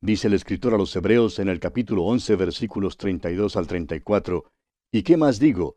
Dice 0.00 0.28
el 0.28 0.34
escritor 0.34 0.74
a 0.74 0.78
los 0.78 0.94
Hebreos 0.94 1.38
en 1.38 1.48
el 1.48 1.58
capítulo 1.58 2.04
11 2.04 2.36
versículos 2.36 2.96
32 2.96 3.56
al 3.56 3.66
34, 3.66 4.44
¿Y 4.92 5.02
qué 5.02 5.16
más 5.16 5.38
digo? 5.40 5.76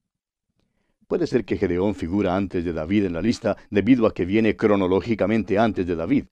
Puede 1.11 1.27
ser 1.27 1.43
que 1.43 1.57
Gedeón 1.57 1.93
figura 1.93 2.37
antes 2.37 2.63
de 2.63 2.71
David 2.71 3.03
en 3.03 3.11
la 3.11 3.21
lista 3.21 3.57
debido 3.69 4.07
a 4.07 4.13
que 4.13 4.23
viene 4.23 4.55
cronológicamente 4.55 5.59
antes 5.59 5.85
de 5.85 5.97
David. 5.97 6.23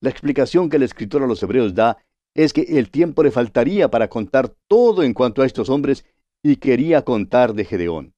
La 0.00 0.10
explicación 0.10 0.68
que 0.68 0.76
el 0.76 0.82
escritor 0.82 1.22
a 1.22 1.28
los 1.28 1.40
hebreos 1.44 1.72
da 1.72 1.98
es 2.34 2.52
que 2.52 2.62
el 2.62 2.90
tiempo 2.90 3.22
le 3.22 3.30
faltaría 3.30 3.92
para 3.92 4.08
contar 4.08 4.52
todo 4.66 5.04
en 5.04 5.14
cuanto 5.14 5.40
a 5.40 5.46
estos 5.46 5.68
hombres 5.68 6.04
y 6.42 6.56
quería 6.56 7.02
contar 7.02 7.54
de 7.54 7.64
Gedeón. 7.64 8.12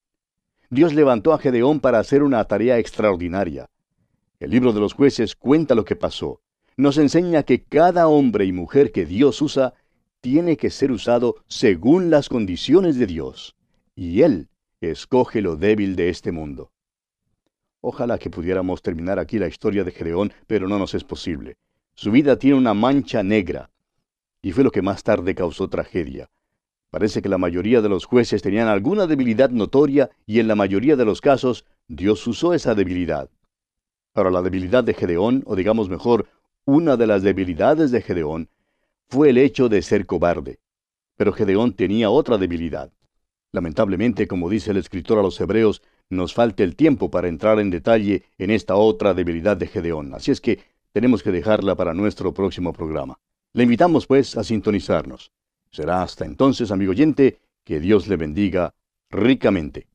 Dios 0.71 0.95
levantó 0.95 1.35
a 1.35 1.39
Gedeón 1.39 1.81
para 1.81 1.99
hacer 1.99 2.23
una 2.23 2.43
tarea 2.47 2.79
extraordinaria. 2.79 3.69
El 4.41 4.53
libro 4.53 4.73
de 4.73 4.81
los 4.81 4.95
jueces 4.95 5.35
cuenta 5.37 5.75
lo 5.75 5.85
que 5.85 5.97
pasó. 5.97 6.41
Nos 6.79 6.97
enseña 6.97 7.43
que 7.43 7.63
cada 7.63 8.09
hombre 8.09 8.47
y 8.47 8.53
mujer 8.53 8.91
que 8.91 9.05
Dios 9.05 9.43
usa 9.43 9.75
tiene 10.23 10.57
que 10.57 10.71
ser 10.71 10.91
usado 10.91 11.35
según 11.47 12.09
las 12.09 12.31
condiciones 12.31 12.97
de 12.97 13.05
Dios. 13.05 13.55
Y 13.95 14.23
Él 14.23 14.49
escoge 14.91 15.41
lo 15.41 15.57
débil 15.57 15.97
de 15.97 16.09
este 16.09 16.33
mundo. 16.33 16.73
Ojalá 17.81 18.19
que 18.19 18.31
pudiéramos 18.31 18.83
terminar 18.83 19.19
aquí 19.19 19.39
la 19.39 19.49
historia 19.49 19.85
de 19.85 19.91
Gedeón, 19.91 20.33
pero 20.47 20.69
no 20.69 20.79
nos 20.79 20.95
es 20.95 21.05
posible. 21.05 21.57
Su 21.95 22.11
vida 22.11 22.39
tiene 22.39 22.57
una 22.57 22.75
mancha 22.75 23.23
negra, 23.23 23.71
y 24.41 24.53
fue 24.53 24.65
lo 24.65 24.71
que 24.71 24.83
más 24.83 25.03
tarde 25.03 25.35
causó 25.35 25.69
tragedia. 25.69 26.29
Parece 26.91 27.23
que 27.23 27.29
la 27.29 27.39
mayoría 27.39 27.81
de 27.81 27.89
los 27.89 28.05
jueces 28.05 28.41
tenían 28.41 28.69
alguna 28.69 29.07
debilidad 29.07 29.51
notoria 29.51 30.11
y 30.27 30.39
en 30.39 30.49
la 30.49 30.55
mayoría 30.55 30.97
de 30.97 31.05
los 31.05 31.21
casos 31.21 31.65
Dios 31.89 32.27
usó 32.27 32.55
esa 32.55 32.75
debilidad. 32.75 33.29
Ahora 34.15 34.31
la 34.31 34.43
debilidad 34.43 34.85
de 34.85 34.95
Gedeón, 34.95 35.43
o 35.47 35.57
digamos 35.57 35.89
mejor, 35.89 36.29
una 36.65 36.97
de 36.97 37.07
las 37.07 37.23
debilidades 37.23 37.91
de 37.91 38.01
Gedeón, 38.01 38.49
fue 39.09 39.31
el 39.31 39.39
hecho 39.39 39.69
de 39.69 39.83
ser 39.83 40.07
cobarde. 40.07 40.61
Pero 41.17 41.33
Gedeón 41.33 41.73
tenía 41.73 42.11
otra 42.11 42.39
debilidad. 42.39 42.93
Lamentablemente, 43.55 44.27
como 44.27 44.51
dice 44.51 44.73
el 44.73 44.79
escritor 44.79 45.17
a 45.17 45.23
los 45.23 45.41
Hebreos, 45.41 45.81
nos 46.11 46.35
falta 46.35 46.65
el 46.65 46.75
tiempo 46.75 47.09
para 47.09 47.29
entrar 47.29 47.61
en 47.61 47.71
detalle 47.71 48.25
en 48.37 48.51
esta 48.51 48.75
otra 48.75 49.15
debilidad 49.15 49.57
de 49.57 49.69
Gedeón. 49.69 50.13
Así 50.13 50.33
es 50.33 50.41
que 50.41 50.59
tenemos 50.91 51.23
que 51.23 51.31
dejarla 51.31 51.77
para 51.77 51.95
nuestro 51.95 52.35
próximo 52.35 52.73
programa. 52.73 53.21
Le 53.53 53.63
invitamos, 53.63 54.09
pues, 54.09 54.37
a 54.37 54.43
sintonizarnos. 54.43 55.31
Será 55.71 56.03
hasta 56.03 56.25
entonces, 56.25 56.73
amigo 56.73 56.91
oyente, 56.91 57.39
que 57.63 57.79
Dios 57.79 58.09
le 58.09 58.17
bendiga 58.17 58.75
ricamente. 59.09 59.87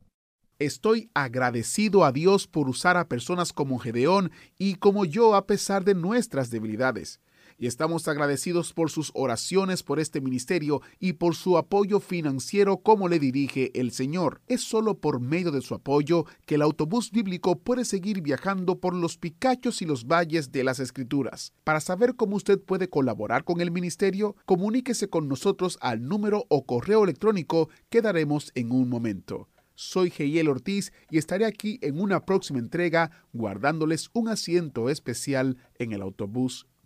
Estoy 0.58 1.10
agradecido 1.14 2.06
a 2.06 2.14
Dios 2.14 2.48
por 2.48 2.70
usar 2.70 2.96
a 2.96 3.10
personas 3.10 3.52
como 3.52 3.78
Gedeón 3.78 4.32
y 4.58 4.76
como 4.76 5.04
yo 5.04 5.36
a 5.36 5.46
pesar 5.48 5.84
de 5.84 5.96
nuestras 5.96 6.50
debilidades 6.50 7.20
y 7.60 7.68
estamos 7.68 8.08
agradecidos 8.08 8.74
por 8.74 8.90
sus 8.90 9.12
oraciones 9.14 9.84
por 9.84 10.00
este 10.00 10.22
ministerio 10.22 10.82
y 11.00 11.14
por 11.14 11.36
su 11.36 11.58
apoyo 11.58 12.00
financiero 12.00 12.78
como 12.78 13.10
le 13.10 13.20
dirige 13.20 13.72
el 13.80 13.92
Señor. 13.92 14.42
Es 14.48 14.62
solo 14.62 14.98
por 14.98 15.20
medio 15.20 15.52
de 15.52 15.62
su 15.62 15.76
apoyo 15.76 16.26
que 16.46 16.56
el 16.56 16.62
autobús 16.62 17.12
bíblico 17.12 17.60
puede 17.60 17.84
seguir 17.86 18.22
viajando 18.22 18.80
por 18.80 18.96
los 18.96 19.18
picachos 19.18 19.82
y 19.82 19.86
los 19.86 20.08
valles 20.08 20.52
de 20.52 20.64
las 20.64 20.80
Escrituras. 20.80 21.54
Para 21.66 21.82
saber 21.82 22.16
cómo 22.16 22.38
usted 22.38 22.60
puede 22.60 22.90
colaborar 22.90 23.44
con 23.44 23.60
el 23.60 23.72
ministerio, 23.72 24.36
comuníquese 24.46 25.10
con 25.10 25.28
nosotros 25.28 25.78
al 25.82 26.08
número 26.08 26.46
o 26.48 26.66
correo 26.66 27.04
electrónico 27.04 27.70
que 27.90 28.02
daremos 28.02 28.52
en 28.56 28.72
un 28.72 28.88
momento. 28.90 29.50
Soy 29.76 30.10
Geiel 30.10 30.50
Ortiz 30.50 30.92
y 31.10 31.18
estaré 31.18 31.46
aquí 31.46 31.80
en 31.82 32.02
una 32.02 32.26
próxima 32.26 32.60
entrega 32.60 33.12
guardándoles 33.32 34.10
un 34.12 34.28
asiento 34.28 34.90
especial 34.90 35.56
en 35.78 35.94
el 35.94 36.02
autobús 36.02 36.68